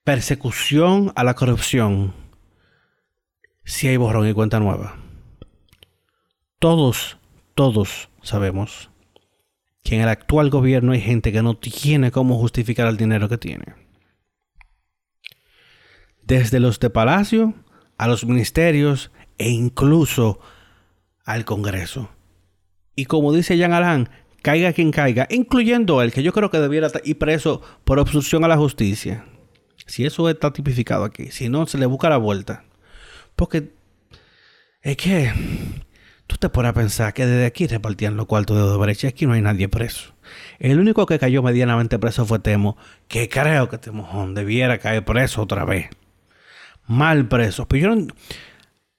persecución 0.04 1.12
a 1.14 1.22
la 1.22 1.34
corrupción 1.34 2.14
si 3.64 3.88
hay 3.88 3.98
borrón 3.98 4.26
y 4.26 4.32
cuenta 4.32 4.58
nueva. 4.58 4.96
Todos, 6.58 7.18
todos 7.54 8.08
sabemos 8.22 8.90
que 9.82 9.96
en 9.96 10.00
el 10.00 10.08
actual 10.08 10.48
gobierno 10.48 10.92
hay 10.92 11.02
gente 11.02 11.30
que 11.30 11.42
no 11.42 11.58
tiene 11.58 12.10
cómo 12.10 12.38
justificar 12.38 12.88
el 12.88 12.96
dinero 12.96 13.28
que 13.28 13.38
tiene. 13.38 13.74
Desde 16.22 16.58
los 16.58 16.80
de 16.80 16.88
Palacio 16.88 17.54
a 17.98 18.08
los 18.08 18.24
ministerios 18.24 19.10
e 19.36 19.50
incluso 19.50 20.40
al 21.24 21.44
Congreso. 21.44 22.08
Y 22.96 23.04
como 23.04 23.32
dice 23.32 23.58
Jean 23.58 23.74
Alain, 23.74 24.08
caiga 24.42 24.72
quien 24.72 24.90
caiga, 24.90 25.26
incluyendo 25.30 26.02
él, 26.02 26.12
que 26.12 26.22
yo 26.22 26.32
creo 26.32 26.50
que 26.50 26.58
debiera 26.58 26.90
ir 27.04 27.18
preso 27.18 27.62
por 27.84 27.98
obstrucción 27.98 28.44
a 28.44 28.48
la 28.48 28.56
justicia. 28.56 29.24
Si 29.86 30.04
eso 30.04 30.28
está 30.28 30.52
tipificado 30.52 31.04
aquí, 31.04 31.30
si 31.30 31.48
no, 31.48 31.66
se 31.66 31.78
le 31.78 31.86
busca 31.86 32.08
la 32.08 32.16
vuelta. 32.16 32.64
Porque 33.34 33.72
es 34.82 34.96
que 34.96 35.32
Tú 36.30 36.36
te 36.36 36.48
pones 36.48 36.72
pensar 36.74 37.12
que 37.12 37.26
desde 37.26 37.44
aquí 37.44 37.66
repartían 37.66 38.16
los 38.16 38.26
cuartos 38.26 38.56
de 38.56 38.62
Odebrecht 38.62 39.02
y 39.02 39.08
aquí 39.08 39.26
no 39.26 39.32
hay 39.32 39.42
nadie 39.42 39.68
preso. 39.68 40.14
El 40.60 40.78
único 40.78 41.04
que 41.04 41.18
cayó 41.18 41.42
medianamente 41.42 41.98
preso 41.98 42.24
fue 42.24 42.38
Temo, 42.38 42.76
que 43.08 43.28
creo 43.28 43.68
que 43.68 43.78
Temo 43.78 44.28
debiera 44.32 44.78
caer 44.78 45.04
preso 45.04 45.42
otra 45.42 45.64
vez. 45.64 45.88
Mal 46.86 47.26
preso. 47.26 47.66
Pero 47.66 47.96
yo 47.96 48.06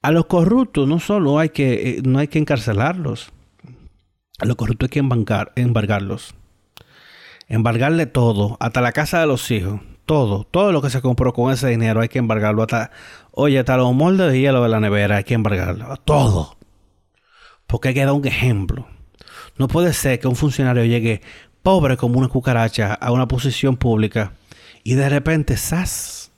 a 0.02 0.10
los 0.10 0.26
corruptos 0.26 0.86
no 0.86 1.00
solo 1.00 1.38
hay 1.38 1.48
que, 1.48 1.72
eh, 1.72 2.02
no 2.04 2.18
hay 2.18 2.28
que 2.28 2.38
encarcelarlos. 2.38 3.32
A 4.42 4.44
los 4.44 4.56
corruptos 4.56 4.88
hay 4.88 4.90
que 4.90 4.98
embargar, 4.98 5.52
embargarlos. 5.54 6.34
Embargarle 7.46 8.06
todo, 8.06 8.56
hasta 8.58 8.80
la 8.80 8.90
casa 8.90 9.20
de 9.20 9.28
los 9.28 9.48
hijos. 9.52 9.80
Todo, 10.04 10.42
todo 10.42 10.72
lo 10.72 10.82
que 10.82 10.90
se 10.90 11.00
compró 11.00 11.32
con 11.32 11.52
ese 11.52 11.68
dinero 11.68 12.00
hay 12.00 12.08
que 12.08 12.18
embargarlo. 12.18 12.62
Hasta, 12.62 12.90
oye, 13.30 13.60
hasta 13.60 13.76
los 13.76 13.94
moldes 13.94 14.32
de 14.32 14.40
hielo 14.40 14.60
de 14.60 14.68
la 14.68 14.80
nevera 14.80 15.18
hay 15.18 15.24
que 15.24 15.34
embargarlo. 15.34 15.96
Todo. 15.98 16.56
Porque 17.68 17.90
hay 17.90 17.94
que 17.94 18.04
dar 18.04 18.14
un 18.14 18.26
ejemplo. 18.26 18.88
No 19.58 19.68
puede 19.68 19.92
ser 19.92 20.18
que 20.18 20.26
un 20.26 20.34
funcionario 20.34 20.84
llegue 20.86 21.22
pobre 21.62 21.96
como 21.96 22.18
una 22.18 22.26
cucaracha 22.26 22.94
a 22.94 23.12
una 23.12 23.28
posición 23.28 23.76
pública 23.76 24.32
y 24.82 24.94
de 24.94 25.08
repente, 25.08 25.56
¡zas! 25.56 26.32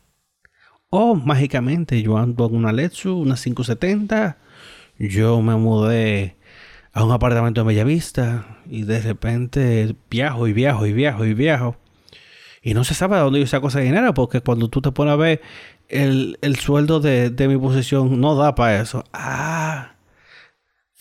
Oh, 0.90 1.14
mágicamente, 1.14 2.02
yo 2.02 2.18
ando 2.18 2.46
en 2.46 2.54
una 2.54 2.70
Lexus, 2.70 3.16
una 3.16 3.36
570. 3.36 4.36
Yo 4.98 5.40
me 5.40 5.56
mudé 5.56 6.36
a 6.94 7.04
un 7.04 7.12
apartamento 7.12 7.60
de 7.60 7.66
Bellavista 7.66 8.58
y 8.66 8.84
de 8.84 9.00
repente 9.00 9.94
viajo 10.08 10.46
y 10.48 10.52
viajo 10.52 10.86
y 10.86 10.92
viajo 10.92 11.24
y 11.26 11.34
viajo. 11.34 11.76
Y 12.62 12.72
no 12.72 12.84
se 12.84 12.94
sabe 12.94 13.16
de 13.16 13.22
dónde 13.22 13.40
yo 13.40 13.46
saco 13.46 13.68
ese 13.68 13.82
dinero 13.82 14.14
porque 14.14 14.40
cuando 14.40 14.68
tú 14.68 14.80
te 14.80 14.92
pones 14.92 15.12
a 15.12 15.16
ver 15.16 15.42
el, 15.88 16.56
sueldo 16.58 17.00
de, 17.00 17.28
de 17.28 17.48
mi 17.48 17.58
posición 17.58 18.20
no 18.20 18.36
da 18.36 18.54
para 18.54 18.80
eso. 18.80 19.04
Ah, 19.12 19.94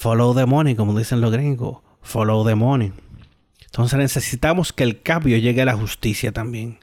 Follow 0.04 0.36
the 0.36 0.46
money, 0.46 0.76
como 0.76 0.98
dicen 0.98 1.22
los 1.22 1.32
gringos. 1.32 1.78
Follow 2.02 2.46
the 2.46 2.56
money. 2.56 2.92
Entonces 3.64 3.98
necesitamos 3.98 4.74
que 4.74 4.84
el 4.84 5.02
cambio 5.02 5.38
llegue 5.38 5.62
a 5.62 5.66
la 5.66 5.78
justicia 5.78 6.34
también. 6.34 6.80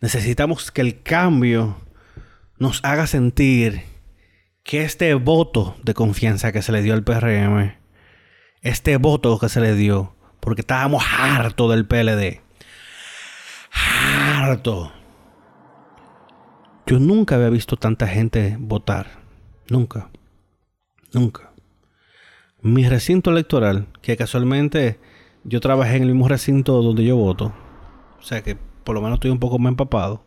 Necesitamos 0.00 0.70
que 0.70 0.80
el 0.80 1.02
cambio 1.02 1.76
nos 2.56 2.82
haga 2.82 3.06
sentir 3.06 3.82
que 4.62 4.84
este 4.84 5.12
voto 5.14 5.76
de 5.82 5.92
confianza 5.92 6.50
que 6.52 6.62
se 6.62 6.72
le 6.72 6.80
dio 6.80 6.94
al 6.94 7.04
PRM, 7.04 7.74
este 8.62 8.96
voto 8.96 9.38
que 9.38 9.48
se 9.48 9.60
le 9.60 9.74
dio, 9.74 10.14
porque 10.40 10.62
estábamos 10.62 11.04
hartos 11.18 11.70
del 11.70 11.86
PLD, 11.86 12.40
harto. 13.72 14.92
Yo 16.86 16.98
nunca 16.98 17.36
había 17.36 17.50
visto 17.50 17.76
tanta 17.76 18.08
gente 18.08 18.56
votar. 18.58 19.20
Nunca. 19.68 20.10
Nunca 21.12 21.50
mi 22.62 22.86
recinto 22.86 23.30
electoral, 23.30 23.86
que 24.02 24.16
casualmente 24.16 24.98
yo 25.44 25.60
trabajé 25.60 25.96
en 25.96 26.02
el 26.02 26.10
mismo 26.10 26.28
recinto 26.28 26.82
donde 26.82 27.04
yo 27.04 27.16
voto, 27.16 27.52
o 28.18 28.22
sea 28.22 28.42
que 28.42 28.56
por 28.84 28.94
lo 28.94 29.00
menos 29.00 29.16
estoy 29.16 29.30
un 29.30 29.38
poco 29.38 29.58
más 29.58 29.70
empapado, 29.70 30.24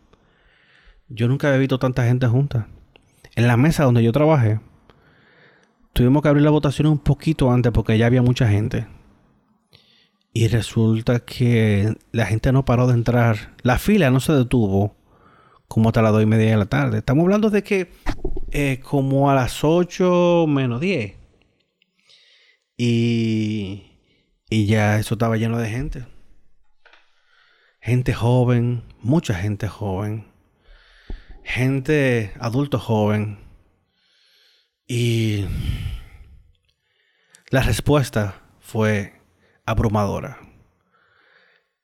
yo 1.10 1.28
nunca 1.28 1.48
había 1.48 1.60
visto 1.60 1.78
tanta 1.78 2.06
gente 2.06 2.28
junta. 2.28 2.68
En 3.36 3.48
la 3.48 3.58
mesa 3.58 3.84
donde 3.84 4.04
yo 4.04 4.12
trabajé, 4.12 4.60
tuvimos 5.94 6.22
que 6.22 6.30
abrir 6.30 6.44
la 6.44 6.50
votación 6.50 6.88
un 6.88 7.00
poquito 7.00 7.52
antes 7.52 7.72
porque 7.72 7.98
ya 7.98 8.08
había 8.08 8.22
mucha 8.22 8.48
gente. 8.48 8.88
Y 10.34 10.48
resulta 10.48 11.20
que 11.20 11.96
la 12.12 12.26
gente 12.26 12.52
no 12.52 12.66
paró 12.66 12.88
de 12.88 12.96
entrar. 12.96 13.56
La 13.62 13.78
fila 13.78 14.10
no 14.10 14.20
se 14.20 14.34
detuvo 14.34 14.96
como 15.68 15.90
hasta 15.90 16.02
las 16.02 16.12
dos 16.12 16.24
y 16.24 16.26
media 16.26 16.52
de 16.52 16.58
la 16.58 16.66
tarde. 16.66 16.98
Estamos 17.00 17.24
hablando 17.24 17.50
de 17.50 17.64
que 17.64 17.92
eh, 18.52 18.80
como 18.84 19.30
a 19.30 19.36
las 19.36 19.64
8 19.64 20.46
menos 20.48 20.82
10 20.82 21.16
y, 22.78 23.92
y 24.50 24.66
ya 24.66 25.00
eso 25.00 25.16
estaba 25.16 25.38
lleno 25.38 25.60
de 25.60 25.70
gente. 25.70 26.06
Gente 27.80 28.14
joven, 28.14 28.84
mucha 29.02 29.36
gente 29.36 29.68
joven. 29.68 30.26
Gente 31.44 32.32
adulto 32.40 32.80
joven. 32.80 33.40
Y 34.88 35.46
la 37.50 37.62
respuesta 37.62 38.42
fue 38.60 39.14
abrumadora. 39.66 40.40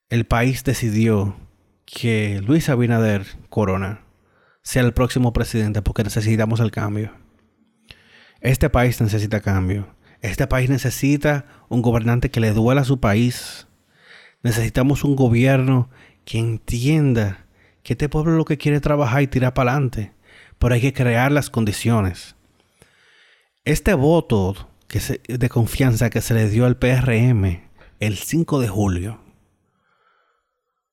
El 0.09 0.25
país 0.25 0.63
decidió 0.63 1.37
que 1.85 2.41
Luis 2.41 2.69
Abinader 2.69 3.25
Corona 3.49 4.01
sea 4.63 4.81
el 4.81 4.93
próximo 4.93 5.33
presidente 5.33 5.81
porque 5.81 6.03
necesitamos 6.03 6.59
el 6.59 6.71
cambio. 6.71 7.13
Este 8.41 8.69
país 8.69 8.99
necesita 9.01 9.41
cambio. 9.41 9.95
Este 10.21 10.47
país 10.47 10.69
necesita 10.69 11.45
un 11.69 11.81
gobernante 11.81 12.29
que 12.29 12.39
le 12.39 12.51
duela 12.51 12.81
a 12.81 12.85
su 12.85 12.99
país. 12.99 13.67
Necesitamos 14.43 15.03
un 15.03 15.15
gobierno 15.15 15.89
que 16.25 16.39
entienda 16.39 17.45
que 17.83 17.93
este 17.93 18.09
pueblo 18.09 18.33
lo 18.33 18.45
que 18.45 18.57
quiere 18.57 18.81
trabajar 18.81 19.21
y 19.21 19.27
tirar 19.27 19.53
para 19.53 19.71
adelante. 19.71 20.13
Pero 20.57 20.73
hay 20.73 20.81
que 20.81 20.93
crear 20.93 21.31
las 21.31 21.49
condiciones. 21.49 22.35
Este 23.69 23.93
voto 23.93 24.67
que 24.87 24.99
de 25.27 25.47
confianza 25.47 26.09
que 26.09 26.21
se 26.21 26.33
le 26.33 26.49
dio 26.49 26.65
al 26.65 26.77
PRM 26.77 27.61
el 27.99 28.17
5 28.17 28.59
de 28.59 28.67
julio, 28.67 29.21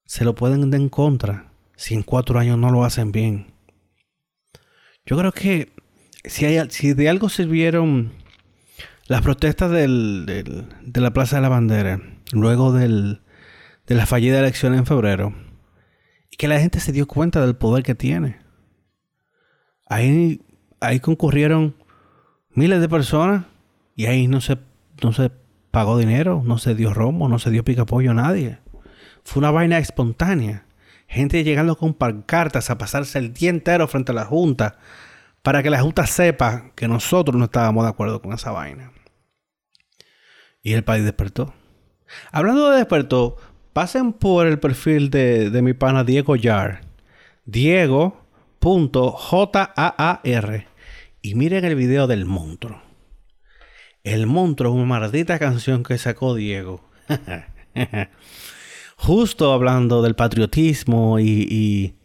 se 0.04 0.26
lo 0.26 0.34
pueden 0.34 0.70
dar 0.70 0.78
en 0.78 0.90
contra 0.90 1.50
si 1.74 1.94
en 1.94 2.02
cuatro 2.02 2.38
años 2.38 2.58
no 2.58 2.70
lo 2.70 2.84
hacen 2.84 3.12
bien. 3.12 3.54
Yo 5.06 5.16
creo 5.16 5.32
que 5.32 5.72
si 6.26 6.92
de 6.92 7.08
algo 7.08 7.30
sirvieron 7.30 8.12
las 9.06 9.22
protestas 9.22 9.70
de 9.70 10.66
la 10.92 11.12
Plaza 11.14 11.36
de 11.36 11.42
la 11.42 11.48
Bandera, 11.48 12.02
luego 12.32 12.74
de 12.74 13.18
la 13.86 14.04
fallida 14.04 14.38
elección 14.38 14.74
en 14.74 14.84
febrero, 14.84 15.34
y 16.30 16.36
que 16.36 16.46
la 16.46 16.60
gente 16.60 16.80
se 16.80 16.92
dio 16.92 17.06
cuenta 17.06 17.40
del 17.40 17.56
poder 17.56 17.82
que 17.82 17.94
tiene. 17.94 18.38
Ahí, 19.86 20.42
ahí 20.80 21.00
concurrieron 21.00 21.75
miles 22.56 22.80
de 22.80 22.88
personas 22.88 23.44
y 23.94 24.06
ahí 24.06 24.26
no 24.26 24.40
se, 24.40 24.58
no 25.02 25.12
se 25.12 25.30
pagó 25.70 25.96
dinero, 25.98 26.42
no 26.44 26.58
se 26.58 26.74
dio 26.74 26.92
romo, 26.92 27.28
no 27.28 27.38
se 27.38 27.50
dio 27.50 27.64
picapollo 27.64 28.10
a 28.10 28.14
nadie. 28.14 28.58
Fue 29.22 29.40
una 29.40 29.50
vaina 29.50 29.78
espontánea. 29.78 30.64
Gente 31.06 31.44
llegando 31.44 31.76
con 31.76 31.94
pancartas 31.94 32.70
a 32.70 32.78
pasarse 32.78 33.18
el 33.18 33.32
día 33.32 33.50
entero 33.50 33.86
frente 33.86 34.10
a 34.12 34.14
la 34.14 34.24
Junta 34.24 34.78
para 35.42 35.62
que 35.62 35.70
la 35.70 35.80
Junta 35.80 36.06
sepa 36.06 36.72
que 36.74 36.88
nosotros 36.88 37.36
no 37.36 37.44
estábamos 37.44 37.84
de 37.84 37.90
acuerdo 37.90 38.20
con 38.20 38.32
esa 38.32 38.50
vaina. 38.50 38.90
Y 40.62 40.72
el 40.72 40.82
país 40.82 41.04
despertó. 41.04 41.54
Hablando 42.32 42.70
de 42.70 42.78
despertó, 42.78 43.36
pasen 43.72 44.12
por 44.12 44.46
el 44.46 44.58
perfil 44.58 45.10
de, 45.10 45.60
mi 45.62 45.74
pana 45.74 46.02
Diego 46.02 46.34
Yar. 46.36 46.80
Diego.jar. 47.44 48.16
Y 51.26 51.34
miren 51.34 51.64
el 51.64 51.74
video 51.74 52.06
del 52.06 52.24
monstruo. 52.24 52.80
El 54.04 54.28
monstruo 54.28 54.70
es 54.70 54.76
una 54.76 54.84
maldita 54.84 55.40
canción 55.40 55.82
que 55.82 55.98
sacó 55.98 56.36
Diego. 56.36 56.88
Justo 58.96 59.52
hablando 59.52 60.02
del 60.02 60.14
patriotismo 60.14 61.18
y, 61.18 61.96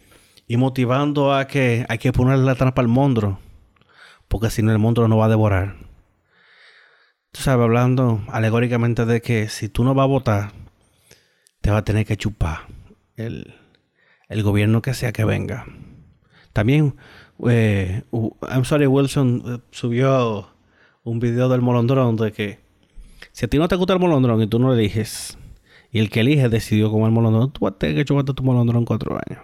y, 0.48 0.58
motivando 0.58 1.36
a 1.36 1.46
que 1.46 1.86
hay 1.88 2.00
que 2.00 2.12
ponerle 2.12 2.46
la 2.46 2.56
trampa 2.56 2.82
al 2.82 2.88
monstruo. 2.88 3.38
Porque 4.28 4.50
si 4.50 4.64
no, 4.64 4.72
el 4.72 4.80
monstruo 4.80 5.08
no 5.08 5.18
va 5.18 5.28
a 5.28 5.30
devorar 5.30 5.76
tú 7.32 7.42
sabes, 7.42 7.64
hablando 7.64 8.24
alegóricamente 8.30 9.06
de 9.06 9.22
que 9.22 9.50
si 9.50 9.70
tú 9.70 9.84
no 9.84 9.94
vas 9.94 10.06
a 10.06 10.08
votar, 10.08 10.52
te 11.62 11.70
va 11.70 11.78
a 11.78 11.86
tener 11.86 12.08
que 12.08 12.18
chupar 12.18 12.62
el, 13.18 13.54
gobierno 14.42 14.82
que 14.82 14.96
sea 14.96 15.12
que 15.12 15.26
venga. 15.26 15.68
También, 16.54 16.96
eh, 17.48 18.04
I'm 18.12 18.66
sorry, 18.66 18.88
Wilson 18.88 19.44
eh, 19.46 19.60
subió 19.72 20.48
un 21.04 21.20
video 21.20 21.50
del 21.50 21.62
molondrón 21.62 22.16
de 22.18 22.32
que 22.32 22.60
si 23.32 23.46
a 23.46 23.48
ti 23.48 23.58
no 23.58 23.68
te 23.68 23.76
gusta 23.76 23.94
el 23.94 24.00
molondrón 24.00 24.42
y 24.42 24.48
tú 24.48 24.60
no 24.60 24.68
lo 24.68 24.74
eliges, 24.74 25.38
y 25.92 26.00
el 26.00 26.10
que 26.10 26.22
elige 26.22 26.50
decidió 26.50 26.92
comer 26.92 27.12
molondrón, 27.12 27.52
tú 27.52 27.62
vas 27.62 27.74
a 27.74 27.78
tener 27.78 27.96
que 27.96 28.06
chuparte 28.06 28.34
tu 28.34 28.44
molondrón 28.44 28.86
cuatro 28.86 29.16
años. 29.16 29.44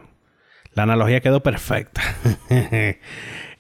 La 0.74 0.84
analogía 0.84 1.22
quedó 1.22 1.42
perfecta. 1.42 2.02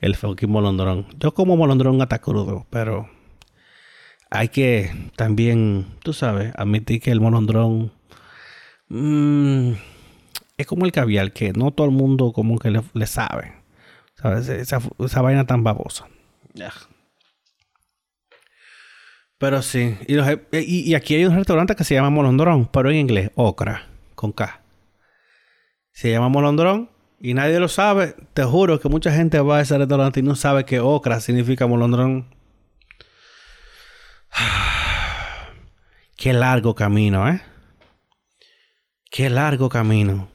el 0.01 0.15
fucking 0.15 0.49
molondrón. 0.49 1.07
Yo 1.19 1.33
como 1.33 1.57
molondrón 1.57 2.01
hasta 2.01 2.19
crudo, 2.19 2.67
pero 2.69 3.09
hay 4.29 4.49
que 4.49 4.91
también, 5.15 5.87
tú 6.03 6.13
sabes, 6.13 6.53
admitir 6.55 7.01
que 7.01 7.11
el 7.11 7.21
molondrón 7.21 7.91
mm, 8.89 9.71
es 10.57 10.67
como 10.67 10.85
el 10.85 10.91
caviar, 10.91 11.31
que 11.31 11.53
no 11.53 11.71
todo 11.71 11.87
el 11.87 11.93
mundo 11.93 12.33
como 12.33 12.59
que 12.59 12.71
le, 12.71 13.07
sabe. 13.07 13.53
Esa, 14.23 15.21
vaina 15.21 15.45
tan 15.45 15.63
babosa. 15.63 16.07
Pero 19.37 19.61
sí. 19.61 19.95
Y, 20.07 20.95
aquí 20.95 21.15
hay 21.15 21.25
un 21.25 21.35
restaurante 21.35 21.75
que 21.75 21.83
se 21.83 21.93
llama 21.93 22.09
Molondrón, 22.09 22.67
pero 22.71 22.89
en 22.89 22.97
inglés, 22.97 23.29
Ocra, 23.35 23.87
con 24.15 24.31
K. 24.31 24.61
Se 25.91 26.09
llama 26.09 26.29
Molondrón 26.29 26.89
y 27.19 27.35
nadie 27.35 27.59
lo 27.59 27.67
sabe. 27.67 28.15
Te 28.33 28.43
juro 28.43 28.79
que 28.79 28.89
mucha 28.89 29.11
gente 29.11 29.39
va 29.39 29.57
a 29.57 29.61
ese 29.61 29.77
restaurante 29.77 30.19
y 30.21 30.23
no 30.23 30.35
sabe 30.35 30.65
que 30.65 30.79
Ocra 30.79 31.19
significa 31.19 31.67
Molondrón. 31.67 32.33
Qué 36.17 36.33
largo 36.33 36.73
camino, 36.73 37.29
¿eh? 37.29 37.41
Qué 39.11 39.29
largo 39.29 39.69
camino. 39.69 40.27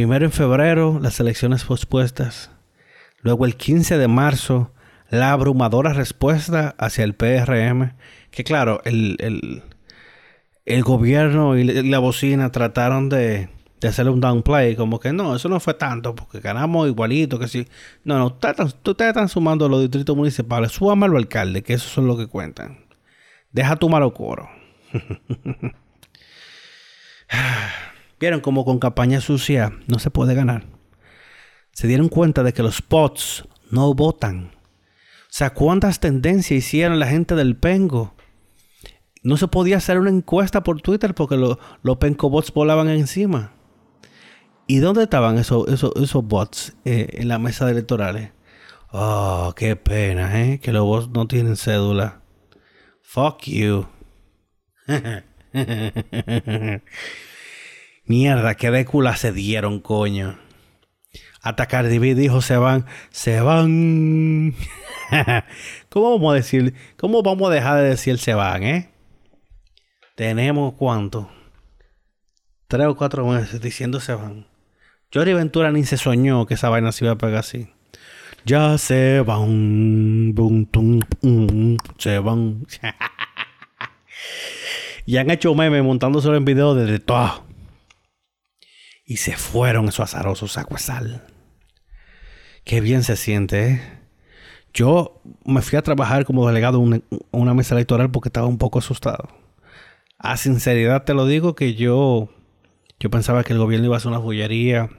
Primero 0.00 0.24
en 0.24 0.32
febrero, 0.32 0.98
las 0.98 1.20
elecciones 1.20 1.64
pospuestas. 1.64 2.50
Luego 3.20 3.44
el 3.44 3.56
15 3.56 3.98
de 3.98 4.08
marzo, 4.08 4.72
la 5.10 5.30
abrumadora 5.30 5.92
respuesta 5.92 6.74
hacia 6.78 7.04
el 7.04 7.12
PRM. 7.12 7.92
Que 8.30 8.42
claro, 8.42 8.80
el, 8.86 9.62
el, 10.64 10.82
gobierno 10.84 11.58
y 11.58 11.64
la 11.64 11.98
bocina 11.98 12.50
trataron 12.50 13.10
de, 13.10 13.50
de 13.82 13.88
hacerle 13.88 14.12
un 14.12 14.22
downplay. 14.22 14.74
Como 14.74 15.00
que 15.00 15.12
no, 15.12 15.36
eso 15.36 15.50
no 15.50 15.60
fue 15.60 15.74
tanto, 15.74 16.14
porque 16.14 16.40
ganamos 16.40 16.88
igualito, 16.88 17.38
que 17.38 17.48
sí. 17.48 17.68
No, 18.02 18.18
no, 18.18 18.28
ustedes 18.28 19.10
están 19.10 19.28
sumando 19.28 19.68
los 19.68 19.82
distritos 19.82 20.16
municipales. 20.16 20.72
Súbame 20.72 21.04
al 21.04 21.16
alcalde, 21.16 21.62
que 21.62 21.74
eso 21.74 21.90
son 21.90 22.06
lo 22.06 22.16
que 22.16 22.26
cuentan. 22.26 22.86
Deja 23.52 23.76
tu 23.76 23.90
malo 23.90 24.14
coro. 24.14 24.48
Vieron 28.20 28.40
como 28.40 28.66
con 28.66 28.78
campaña 28.78 29.22
sucia 29.22 29.72
no 29.86 29.98
se 29.98 30.10
puede 30.10 30.34
ganar. 30.34 30.66
Se 31.72 31.88
dieron 31.88 32.10
cuenta 32.10 32.42
de 32.42 32.52
que 32.52 32.62
los 32.62 32.84
bots 32.86 33.48
no 33.70 33.94
votan. 33.94 34.50
O 34.52 35.30
sea, 35.30 35.54
cuántas 35.54 36.00
tendencias 36.00 36.58
hicieron 36.58 36.98
la 36.98 37.06
gente 37.06 37.34
del 37.34 37.56
Pengo. 37.56 38.14
No 39.22 39.38
se 39.38 39.48
podía 39.48 39.78
hacer 39.78 39.98
una 39.98 40.10
encuesta 40.10 40.62
por 40.62 40.82
Twitter 40.82 41.14
porque 41.14 41.36
los 41.36 41.96
Penco 41.96 42.28
bots 42.28 42.52
volaban 42.52 42.90
encima. 42.90 43.54
¿Y 44.66 44.80
dónde 44.80 45.04
estaban 45.04 45.38
esos, 45.38 45.66
esos, 45.68 46.24
bots 46.24 46.76
eh, 46.84 47.08
en 47.14 47.28
la 47.28 47.38
mesa 47.38 47.64
de 47.64 47.72
electorales? 47.72 48.32
Oh, 48.92 49.54
qué 49.56 49.76
pena, 49.76 50.42
¿eh? 50.42 50.60
Que 50.60 50.72
los 50.72 50.84
bots 50.84 51.08
no 51.08 51.26
tienen 51.26 51.56
cédula. 51.56 52.20
Fuck 53.02 53.44
you. 53.44 53.86
Mierda, 58.10 58.56
qué 58.56 58.72
de 58.72 58.84
se 59.14 59.30
dieron, 59.30 59.78
coño. 59.78 60.36
Hasta 61.42 61.66
Cardi 61.66 62.00
B 62.00 62.16
dijo 62.16 62.42
se 62.42 62.56
van, 62.56 62.84
se 63.10 63.40
van. 63.40 64.52
¿Cómo 65.88 66.18
vamos 66.18 66.32
a 66.32 66.34
decir? 66.34 66.74
¿Cómo 66.96 67.22
vamos 67.22 67.48
a 67.48 67.54
dejar 67.54 67.76
de 67.76 67.90
decir 67.90 68.18
se 68.18 68.34
van, 68.34 68.64
eh? 68.64 68.90
Tenemos 70.16 70.74
cuánto? 70.74 71.30
Tres 72.66 72.88
o 72.88 72.96
cuatro 72.96 73.24
meses 73.28 73.60
diciendo 73.60 74.00
se 74.00 74.14
van. 74.14 74.48
Jory 75.14 75.34
Ventura 75.34 75.70
ni 75.70 75.84
se 75.84 75.96
soñó 75.96 76.46
que 76.46 76.54
esa 76.54 76.68
vaina 76.68 76.90
se 76.90 77.04
iba 77.04 77.12
a 77.12 77.18
pegar 77.18 77.36
así. 77.36 77.68
Ya 78.44 78.76
se 78.76 79.20
van, 79.20 80.34
se 81.96 82.18
van. 82.18 82.66
y 85.06 85.16
han 85.16 85.30
hecho 85.30 85.54
memes 85.54 85.84
montándose 85.84 86.28
en 86.30 86.44
video 86.44 86.74
desde 86.74 86.98
todo. 86.98 87.49
Y 89.10 89.16
se 89.16 89.36
fueron 89.36 89.88
esos 89.88 90.14
azarosos 90.14 90.56
sal. 90.76 91.26
Qué 92.62 92.80
bien 92.80 93.02
se 93.02 93.16
siente, 93.16 93.68
¿eh? 93.68 93.82
Yo 94.72 95.20
me 95.44 95.62
fui 95.62 95.76
a 95.76 95.82
trabajar 95.82 96.24
como 96.24 96.46
delegado 96.46 96.80
en 96.80 97.02
una, 97.32 97.52
mesa 97.52 97.74
electoral 97.74 98.12
porque 98.12 98.28
estaba 98.28 98.46
un 98.46 98.56
poco 98.56 98.78
asustado. 98.78 99.28
A 100.16 100.36
sinceridad 100.36 101.02
te 101.02 101.14
lo 101.14 101.26
digo 101.26 101.56
que 101.56 101.74
yo, 101.74 102.28
yo 103.00 103.10
pensaba 103.10 103.42
que 103.42 103.52
el 103.52 103.58
gobierno 103.58 103.86
iba 103.86 103.96
a 103.96 103.98
hacer 103.98 104.12
una 104.12 104.18
bullería 104.18 104.90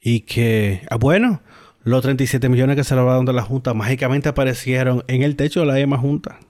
y 0.00 0.20
que, 0.20 0.80
ah, 0.88 0.96
bueno, 0.96 1.42
los 1.84 2.00
37 2.00 2.48
millones 2.48 2.76
que 2.76 2.84
se 2.84 2.94
robaron 2.94 3.26
de 3.26 3.34
la 3.34 3.42
Junta 3.42 3.74
mágicamente 3.74 4.30
aparecieron 4.30 5.04
en 5.08 5.22
el 5.22 5.36
techo 5.36 5.60
de 5.60 5.66
la 5.66 5.78
EMA 5.78 5.98
Junta. 5.98 6.40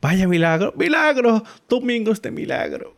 Vaya 0.00 0.28
milagro, 0.28 0.74
milagro, 0.76 1.42
domingos 1.68 2.22
de 2.22 2.30
milagro. 2.30 2.96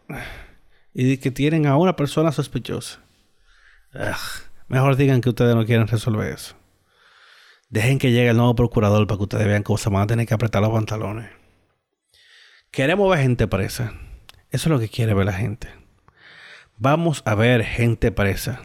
Y 0.98 1.18
que 1.18 1.30
tienen 1.30 1.66
a 1.66 1.76
una 1.76 1.94
persona 1.94 2.32
sospechosa. 2.32 3.00
mejor 4.66 4.96
digan 4.96 5.20
que 5.20 5.28
ustedes 5.28 5.54
no 5.54 5.66
quieren 5.66 5.86
resolver 5.86 6.32
eso. 6.32 6.56
Dejen 7.68 7.98
que 7.98 8.12
llegue 8.12 8.30
el 8.30 8.38
nuevo 8.38 8.54
procurador 8.54 9.06
para 9.06 9.18
que 9.18 9.24
ustedes 9.24 9.46
vean 9.46 9.62
se 9.76 9.90
van 9.90 10.02
a 10.02 10.06
tener 10.06 10.26
que 10.26 10.32
apretar 10.32 10.62
los 10.62 10.70
pantalones. 10.70 11.28
Queremos 12.70 13.10
ver 13.10 13.18
gente 13.18 13.46
presa. 13.46 13.92
Eso 14.50 14.68
es 14.68 14.72
lo 14.72 14.78
que 14.78 14.88
quiere 14.88 15.12
ver 15.12 15.26
la 15.26 15.34
gente. 15.34 15.68
Vamos 16.78 17.20
a 17.26 17.34
ver 17.34 17.62
gente 17.62 18.10
presa. 18.10 18.62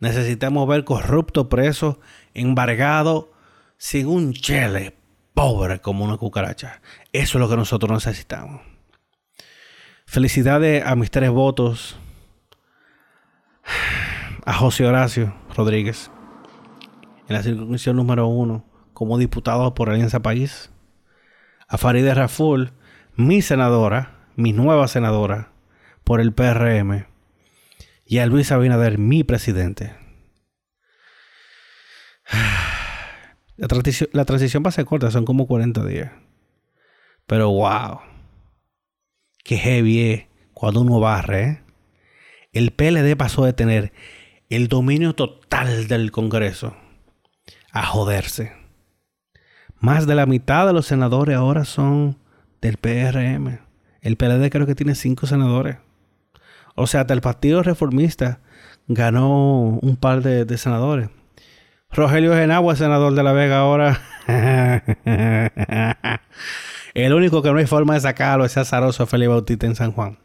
Necesitamos 0.00 0.68
ver 0.68 0.84
corrupto 0.84 1.48
preso, 1.48 1.98
embargado, 2.34 3.32
sin 3.78 4.06
un 4.06 4.34
chele, 4.34 4.98
pobre 5.32 5.80
como 5.80 6.04
una 6.04 6.18
cucaracha. 6.18 6.82
Eso 7.10 7.38
es 7.38 7.40
lo 7.40 7.48
que 7.48 7.56
nosotros 7.56 7.90
necesitamos. 7.90 8.73
Felicidades 10.14 10.86
a 10.86 10.94
mis 10.94 11.10
tres 11.10 11.28
votos. 11.28 11.98
a 14.44 14.52
José 14.52 14.86
Horacio 14.86 15.34
Rodríguez 15.56 16.08
en 17.26 17.34
la 17.34 17.42
circunscripción 17.42 17.96
número 17.96 18.28
uno 18.28 18.64
como 18.92 19.18
diputado 19.18 19.74
por 19.74 19.90
Alianza 19.90 20.20
País, 20.20 20.70
a 21.66 21.78
Farideh 21.78 22.14
Raful, 22.14 22.74
mi 23.16 23.42
senadora, 23.42 24.28
mi 24.36 24.52
nueva 24.52 24.86
senadora 24.86 25.50
por 26.04 26.20
el 26.20 26.32
PRM, 26.32 27.06
y 28.06 28.18
a 28.18 28.26
Luis 28.26 28.52
Abinader, 28.52 28.98
mi 28.98 29.24
presidente. 29.24 29.96
La 33.56 33.66
transición, 33.66 34.10
la 34.12 34.24
transición 34.24 34.62
va 34.64 34.68
a 34.68 34.72
ser 34.72 34.84
corta, 34.84 35.10
son 35.10 35.24
como 35.24 35.48
40 35.48 35.84
días. 35.84 36.12
Pero 37.26 37.50
wow, 37.50 37.98
qué 39.44 39.58
heavy 39.58 40.26
cuando 40.52 40.80
uno 40.80 40.98
barre. 40.98 41.42
¿eh? 41.42 41.62
El 42.52 42.72
PLD 42.72 43.16
pasó 43.16 43.44
de 43.44 43.52
tener 43.52 43.92
el 44.48 44.68
dominio 44.68 45.14
total 45.14 45.86
del 45.86 46.10
Congreso 46.10 46.76
a 47.70 47.86
joderse. 47.86 48.52
Más 49.78 50.06
de 50.06 50.14
la 50.14 50.26
mitad 50.26 50.66
de 50.66 50.72
los 50.72 50.86
senadores 50.86 51.36
ahora 51.36 51.64
son 51.64 52.18
del 52.60 52.78
PRM. 52.78 53.60
El 54.00 54.16
PLD 54.16 54.50
creo 54.50 54.66
que 54.66 54.74
tiene 54.74 54.94
cinco 54.94 55.26
senadores. 55.26 55.76
O 56.74 56.86
sea, 56.86 57.02
hasta 57.02 57.14
el 57.14 57.20
Partido 57.20 57.62
Reformista 57.62 58.40
ganó 58.88 59.78
un 59.80 59.96
par 59.96 60.22
de, 60.22 60.58
senadores. 60.58 61.10
Rogelio 61.90 62.32
Genagua, 62.34 62.76
senador 62.76 63.14
de 63.14 63.22
La 63.22 63.32
Vega 63.32 63.58
ahora. 63.58 64.00
el 66.94 67.12
único 67.12 67.42
que 67.42 67.52
no 67.52 67.58
hay 67.58 67.66
forma 67.66 67.94
de 67.94 68.00
sacarlo 68.00 68.44
es 68.44 68.56
azaroso 68.56 69.06
Felipe 69.06 69.28
Bautista 69.28 69.66
en 69.66 69.74
San 69.74 69.92
Juan. 69.92 70.18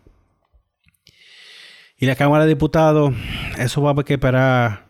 Y 1.98 2.06
la 2.06 2.16
Cámara 2.16 2.46
de 2.46 2.50
Diputados, 2.50 3.14
eso 3.58 3.82
va 3.82 3.92
a 3.92 4.04
que 4.06 4.14
esperar 4.14 4.86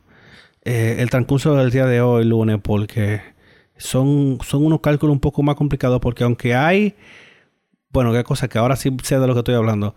eh, 0.63 0.97
el 0.99 1.09
transcurso 1.09 1.55
del 1.55 1.71
día 1.71 1.85
de 1.85 2.01
hoy, 2.01 2.25
lunes, 2.25 2.59
porque 2.61 3.21
son, 3.77 4.37
son 4.43 4.65
unos 4.65 4.81
cálculos 4.81 5.13
un 5.13 5.19
poco 5.19 5.41
más 5.41 5.55
complicados, 5.55 5.99
porque 6.01 6.23
aunque 6.23 6.53
hay, 6.53 6.95
bueno, 7.89 8.13
qué 8.13 8.23
cosa 8.23 8.47
que 8.47 8.59
ahora 8.59 8.75
sí 8.75 8.95
sé 9.01 9.19
de 9.19 9.25
lo 9.25 9.33
que 9.33 9.39
estoy 9.39 9.55
hablando, 9.55 9.95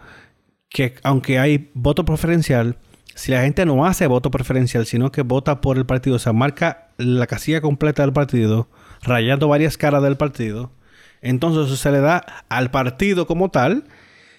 que 0.71 0.95
aunque 1.03 1.39
hay 1.39 1.71
voto 1.75 2.05
preferencial, 2.05 2.79
si 3.15 3.31
la 3.33 3.43
gente 3.43 3.67
no 3.67 3.85
hace 3.85 4.07
voto 4.07 4.31
preferencial, 4.31 4.87
sino 4.87 5.13
que 5.13 5.23
vota 5.23 5.61
por 5.61 5.77
el 5.77 5.85
partido, 5.85 6.17
o 6.17 6.19
sea, 6.19 6.33
marca 6.33 6.89
la 6.97 7.27
casilla 7.27 7.61
completa 7.61 8.03
del 8.03 8.13
partido, 8.13 8.69
rayando 9.03 9.49
varias 9.49 9.77
caras 9.77 10.03
del 10.03 10.17
partido, 10.17 10.73
entonces 11.23 11.79
se 11.79 11.91
le 11.91 12.01
da 12.01 12.45
al 12.49 12.71
partido 12.71 13.27
como 13.27 13.51
tal, 13.51 13.85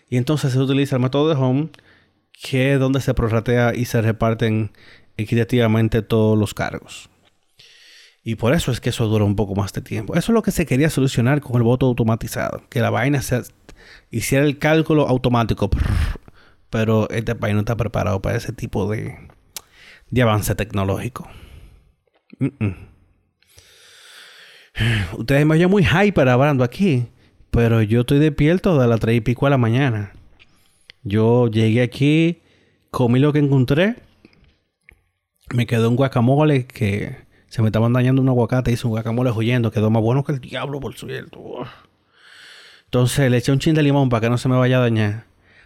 y 0.10 0.17
entonces 0.17 0.54
se 0.54 0.60
utiliza 0.60 0.98
el 0.98 1.02
método 1.02 1.30
de 1.30 1.36
home 1.36 1.69
que 2.43 2.74
es 2.74 2.80
donde 2.80 3.00
se 3.00 3.13
prorratea 3.13 3.74
y 3.74 3.86
se 3.86 4.02
reparten 4.02 4.72
equitativamente 5.17 6.02
todos 6.02 6.38
los 6.38 6.54
cargos. 6.54 7.10
Y 8.24 8.36
por 8.36 8.54
eso 8.54 8.72
es 8.72 8.80
que 8.80 8.89
eso 8.89 9.08
dura 9.08 9.26
un 9.26 9.36
poco 9.36 9.56
más 9.56 9.74
de 9.74 9.82
tiempo. 9.82 10.15
Eso 10.15 10.32
es 10.32 10.34
lo 10.34 10.41
que 10.41 10.52
se 10.52 10.65
quería 10.65 10.89
solucionar 10.89 11.41
con 11.41 11.58
el 11.58 11.63
voto 11.63 11.86
automatizado. 11.86 12.63
Que 12.69 12.80
la 12.80 12.89
vaina 12.89 13.22
se 13.22 13.43
hiciera 14.12 14.46
el 14.46 14.60
cálculo 14.60 15.08
automático. 15.08 15.69
Pero 16.69 17.10
este 17.10 17.36
país 17.36 17.54
no 17.54 17.62
está 17.62 17.76
preparado 17.76 18.22
para 18.22 18.38
ese 18.38 18.54
tipo 18.54 18.89
de, 18.89 19.17
de 20.10 20.22
avance 20.22 20.56
tecnológico. 20.56 21.28
Ustedes 25.18 25.46
me 25.46 25.56
oyen 25.56 25.70
muy 25.70 25.86
hyper 25.86 26.30
hablando 26.30 26.64
aquí. 26.64 27.08
Pero 27.52 27.84
yo 27.84 28.02
estoy 28.02 28.18
despierto 28.18 28.80
de 28.80 28.88
las 28.88 29.00
3 29.00 29.18
y 29.18 29.22
pico 29.22 29.46
de 29.46 29.52
la 29.52 29.58
mañana. 29.58 30.14
Yo 31.04 31.48
llegué 31.48 31.84
aquí, 31.84 32.42
comí 32.90 33.20
lo 33.20 33.32
que 33.32 33.40
encontré. 33.40 33.98
Me 35.54 35.68
quedó 35.68 35.90
un 35.90 35.96
guacamole 35.96 36.66
que 36.66 37.16
se 37.50 37.62
me 37.62 37.68
estaban 37.68 37.94
dañando 37.94 38.24
un 38.24 38.30
aguacate. 38.30 38.72
Hice 38.72 38.88
un 38.88 38.92
guacamole 38.94 39.30
huyendo. 39.30 39.70
Quedó 39.70 39.92
más 39.92 40.02
bueno 40.02 40.24
que 40.24 40.32
el 40.32 40.40
diablo, 40.40 40.80
por 40.80 40.96
cierto. 40.96 41.68
Entonces 42.86 43.30
le 43.30 43.38
eché 43.38 43.52
un 43.52 43.60
chin 43.60 43.76
de 43.76 43.84
limón 43.84 44.10
para 44.10 44.22
que 44.22 44.30
no 44.32 44.40
se 44.40 44.50
me 44.50 44.56
vaya 44.56 44.78
a 44.78 44.82
dañar. 44.82 45.26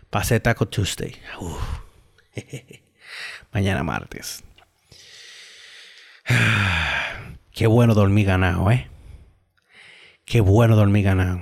Pasé 0.09 0.41
Taco 0.41 0.67
Tuesday. 0.67 1.15
Mañana 3.53 3.83
martes. 3.83 4.43
Qué 7.51 7.67
bueno 7.67 7.93
dormir 7.93 8.25
ganado, 8.25 8.69
¿eh? 8.71 8.89
Qué 10.27 10.41
bueno 10.41 10.75
dormir 10.75 11.05
ganado. 11.05 11.41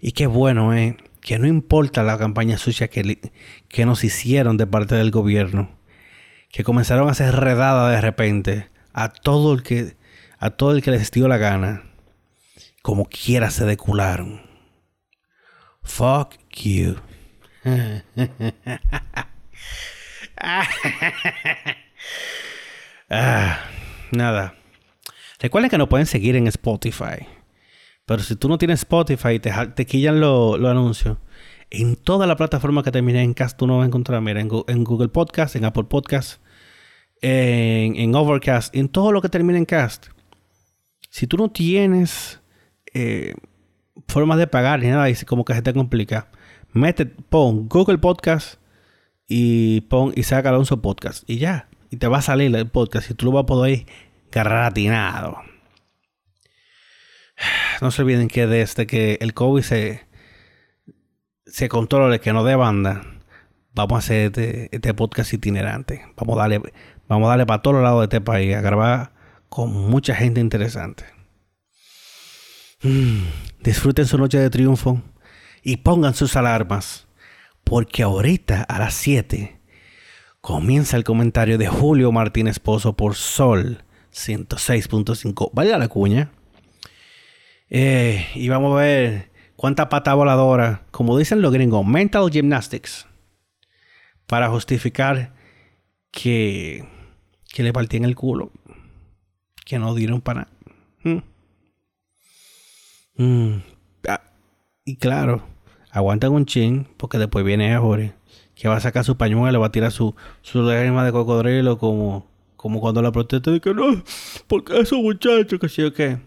Y 0.00 0.10
qué 0.10 0.26
bueno, 0.26 0.74
¿eh? 0.74 0.96
que 1.20 1.38
no 1.38 1.46
importa 1.46 2.02
la 2.02 2.18
campaña 2.18 2.58
sucia 2.58 2.88
que, 2.88 3.30
que 3.68 3.86
nos 3.86 4.02
hicieron 4.02 4.56
de 4.56 4.66
parte 4.66 4.96
del 4.96 5.12
gobierno, 5.12 5.78
que 6.50 6.64
comenzaron 6.64 7.08
a 7.08 7.14
ser 7.14 7.36
redada 7.36 7.88
de 7.90 8.00
repente 8.00 8.68
a 8.92 9.10
todo 9.10 9.52
el 9.54 9.62
que 9.62 9.96
a 10.38 10.50
todo 10.50 10.72
el 10.72 10.82
que 10.82 10.90
les 10.90 11.12
dio 11.12 11.28
la 11.28 11.38
gana, 11.38 11.84
como 12.82 13.06
quiera 13.06 13.50
se 13.50 13.64
decularon. 13.64 14.42
Fuck 15.82 16.34
you. 16.52 16.96
ah, 23.08 23.60
nada. 24.10 24.54
Recuerden 25.38 25.70
que 25.70 25.78
nos 25.78 25.88
pueden 25.88 26.06
seguir 26.06 26.34
en 26.34 26.48
Spotify. 26.48 27.26
Pero 28.06 28.22
si 28.22 28.36
tú 28.36 28.48
no 28.48 28.56
tienes 28.56 28.80
Spotify 28.80 29.30
y 29.30 29.40
te, 29.40 29.86
quillan 29.86 30.20
los 30.20 30.64
anuncios, 30.64 31.18
en 31.70 31.96
toda 31.96 32.28
la 32.28 32.36
plataforma 32.36 32.84
que 32.84 32.92
termine 32.92 33.20
en 33.20 33.34
Cast 33.34 33.58
tú 33.58 33.66
no 33.66 33.78
vas 33.78 33.84
a 33.84 33.86
encontrar. 33.88 34.22
Mira, 34.22 34.40
en, 34.40 34.48
Google 34.48 35.08
Podcast, 35.08 35.56
en 35.56 35.64
Apple 35.64 35.84
Podcast, 35.84 36.40
en, 37.20 38.14
Overcast, 38.14 38.74
en 38.76 38.88
todo 38.88 39.10
lo 39.10 39.20
que 39.20 39.28
termine 39.28 39.58
en 39.58 39.64
Cast. 39.64 40.06
Si 41.10 41.26
tú 41.26 41.36
no 41.36 41.50
tienes 41.50 42.40
eh, 42.94 43.34
formas 44.06 44.38
de 44.38 44.46
pagar 44.46 44.80
ni 44.80 44.86
nada, 44.86 45.10
y 45.10 45.14
como 45.24 45.44
que 45.44 45.54
se 45.54 45.62
te 45.62 45.74
complica, 45.74 46.28
mete, 46.72 47.06
pon 47.06 47.68
Google 47.68 47.98
Podcast 47.98 48.60
y 49.26 49.80
pon 49.82 50.14
saca 50.22 50.50
Alonso 50.50 50.80
Podcast 50.80 51.28
y 51.28 51.38
ya. 51.38 51.68
Y 51.90 51.96
te 51.96 52.06
va 52.06 52.18
a 52.18 52.22
salir 52.22 52.54
el 52.54 52.68
podcast 52.68 53.10
y 53.10 53.14
tú 53.14 53.26
lo 53.26 53.32
vas 53.32 53.42
a 53.42 53.46
poder 53.46 53.86
gratinado. 54.30 55.38
no 57.80 57.90
se 57.90 58.02
olviden 58.02 58.28
que 58.28 58.46
desde 58.46 58.86
que 58.86 59.18
el 59.20 59.34
COVID 59.34 59.62
se, 59.62 60.06
se 61.46 61.68
controle, 61.68 62.20
que 62.20 62.32
no 62.32 62.44
dé 62.44 62.56
banda, 62.56 63.02
vamos 63.74 63.96
a 63.96 63.98
hacer 63.98 64.26
este, 64.26 64.74
este, 64.74 64.94
podcast 64.94 65.32
itinerante. 65.32 66.06
Vamos 66.16 66.36
a 66.36 66.40
darle, 66.40 66.60
vamos 67.08 67.26
a 67.26 67.30
darle 67.30 67.46
para 67.46 67.62
todos 67.62 67.82
lados 67.82 68.00
de 68.00 68.04
este 68.04 68.20
país, 68.20 68.54
a 68.56 68.60
grabar 68.60 69.12
con 69.48 69.72
mucha 69.72 70.14
gente 70.14 70.40
interesante. 70.40 71.04
Disfruten 73.62 74.06
su 74.06 74.18
noche 74.18 74.38
de 74.38 74.50
triunfo 74.50 75.02
y 75.62 75.78
pongan 75.78 76.14
sus 76.14 76.36
alarmas, 76.36 77.06
porque 77.64 78.02
ahorita 78.02 78.62
a 78.62 78.78
las 78.78 78.94
7 78.94 79.60
comienza 80.40 80.96
el 80.96 81.04
comentario 81.04 81.58
de 81.58 81.66
Julio 81.66 82.12
Martínez 82.12 82.60
Pozo 82.60 82.96
por 82.96 83.14
Sol 83.16 83.82
106.5. 84.12 85.50
Vaya 85.52 85.76
la 85.76 85.88
cuña. 85.88 86.30
Eh, 87.68 88.26
y 88.34 88.48
vamos 88.48 88.72
a 88.72 88.82
ver 88.82 89.30
cuánta 89.56 89.88
pata 89.88 90.14
voladora, 90.14 90.86
como 90.90 91.18
dicen 91.18 91.42
los 91.42 91.52
gringos, 91.52 91.84
mental 91.86 92.30
gymnastics, 92.30 93.06
para 94.26 94.48
justificar 94.48 95.34
que, 96.10 96.86
que 97.52 97.62
le 97.62 97.72
partían 97.72 98.04
el 98.04 98.14
culo, 98.14 98.50
que 99.64 99.78
no 99.78 99.94
dieron 99.94 100.20
para 100.20 100.40
nada. 100.40 100.52
Mm. 101.02 101.22
Mm. 103.18 103.62
Ah, 104.08 104.22
y 104.84 104.96
claro, 104.96 105.42
aguantan 105.90 106.32
un 106.32 106.46
chin, 106.46 106.86
porque 106.96 107.18
después 107.18 107.44
viene 107.44 107.76
Jorge, 107.76 108.14
que 108.54 108.68
va 108.68 108.76
a 108.76 108.80
sacar 108.80 109.04
su 109.04 109.16
pañuelo, 109.16 109.60
va 109.60 109.66
a 109.66 109.72
tirar 109.72 109.92
su, 109.92 110.14
su 110.42 110.62
lágrima 110.62 111.04
de 111.04 111.12
cocodrilo, 111.12 111.78
como, 111.78 112.26
como 112.56 112.80
cuando 112.80 113.02
la 113.02 113.12
protesta 113.12 113.50
de 113.50 113.60
que 113.60 113.74
no, 113.74 114.02
porque 114.46 114.78
esos 114.80 114.98
muchachos, 114.98 115.58
que 115.58 115.68
sí 115.68 115.82
o 115.82 115.92
qué. 115.92 116.18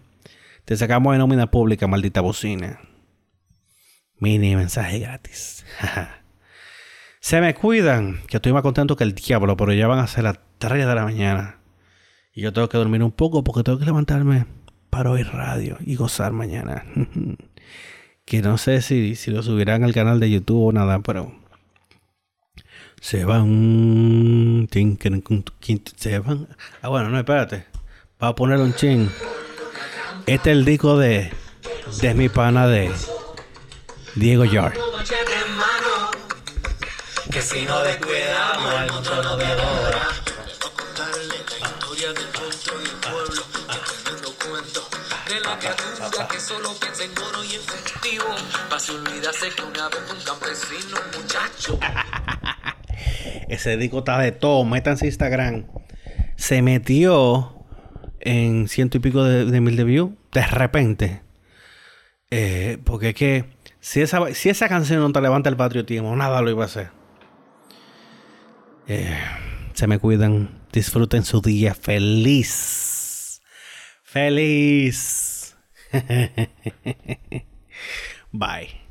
Te 0.69 0.77
sacamos 0.77 1.13
de 1.13 1.17
nómina 1.17 1.49
pública, 1.49 1.87
maldita 1.87 2.21
bocina. 2.21 2.79
Mini 4.19 4.55
mensaje 4.55 4.99
gratis. 4.99 5.65
Se 7.19 7.41
me 7.41 7.55
cuidan, 7.55 8.21
que 8.27 8.37
estoy 8.37 8.53
más 8.53 8.61
contento 8.61 8.95
que 8.95 9.03
el 9.03 9.15
diablo, 9.15 9.57
pero 9.57 9.73
ya 9.73 9.87
van 9.87 9.97
a 9.97 10.05
ser 10.05 10.25
las 10.25 10.37
3 10.59 10.85
de 10.85 10.93
la 10.93 11.03
mañana. 11.03 11.57
Y 12.35 12.41
yo 12.41 12.53
tengo 12.53 12.69
que 12.69 12.77
dormir 12.77 13.01
un 13.01 13.11
poco 13.11 13.43
porque 13.43 13.63
tengo 13.63 13.79
que 13.79 13.85
levantarme 13.85 14.45
para 14.91 15.09
oír 15.09 15.25
radio 15.29 15.75
y 15.79 15.95
gozar 15.95 16.33
mañana. 16.33 16.85
que 18.25 18.43
no 18.43 18.59
sé 18.59 18.83
si, 18.83 19.15
si 19.15 19.31
lo 19.31 19.41
subirán 19.41 19.83
al 19.83 19.95
canal 19.95 20.19
de 20.19 20.29
YouTube 20.29 20.67
o 20.67 20.71
nada, 20.71 20.99
pero 20.99 21.33
se 23.01 23.25
van. 23.25 24.67
Se 25.97 26.19
van. 26.19 26.47
Ah, 26.83 26.89
bueno, 26.89 27.09
no, 27.09 27.17
espérate. 27.17 27.65
Va 28.21 28.27
a 28.27 28.35
poner 28.35 28.59
un 28.59 28.75
ching. 28.75 29.09
Este 30.29 30.51
es 30.51 30.57
el 30.57 30.63
disco 30.63 30.95
de, 30.95 31.31
de 32.03 32.13
mi 32.13 32.29
pana 32.29 32.67
de 32.67 32.91
Diego 34.13 34.45
Yard. 34.45 34.75
Que 37.31 37.41
si 37.41 37.65
no 37.65 37.81
descuidamos, 37.81 38.73
el 38.79 38.91
monstruo 38.91 39.23
nos 39.23 39.39
devora. 39.39 40.07
y 46.11 46.27
que 46.31 46.39
solo 46.39 46.75
piensa 46.79 47.05
en 47.05 47.11
oro 47.17 47.39
olvidarse 47.39 49.49
que 49.49 49.63
una 49.63 49.89
vez 49.89 49.99
un 50.11 50.23
campesino 50.23 50.97
muchacho 51.17 51.79
Ese 53.49 53.77
disco 53.77 53.97
está 53.99 54.19
de 54.19 54.31
todo. 54.31 54.63
Métanse 54.63 55.07
Instagram. 55.07 55.65
Se 56.35 56.61
metió 56.61 57.65
en 58.19 58.67
ciento 58.67 58.97
y 58.97 58.99
pico 58.99 59.23
de, 59.23 59.45
de 59.45 59.59
mil 59.59 59.75
de 59.75 59.85
views 59.85 60.18
de 60.31 60.45
repente. 60.45 61.21
Eh, 62.31 62.77
porque 62.83 63.09
es 63.09 63.15
que 63.15 63.45
si 63.79 64.01
esa, 64.01 64.33
si 64.33 64.49
esa 64.49 64.69
canción 64.69 64.99
no 64.99 65.11
te 65.11 65.21
levanta 65.21 65.49
el 65.49 65.57
patriotismo, 65.57 66.15
nada 66.15 66.41
lo 66.41 66.49
iba 66.49 66.63
a 66.63 66.67
hacer. 66.67 66.91
Eh, 68.87 69.17
se 69.73 69.87
me 69.87 69.99
cuidan. 69.99 70.59
Disfruten 70.71 71.23
su 71.23 71.41
día 71.41 71.73
feliz. 71.73 73.41
Feliz. 74.03 75.57
Bye. 78.31 78.88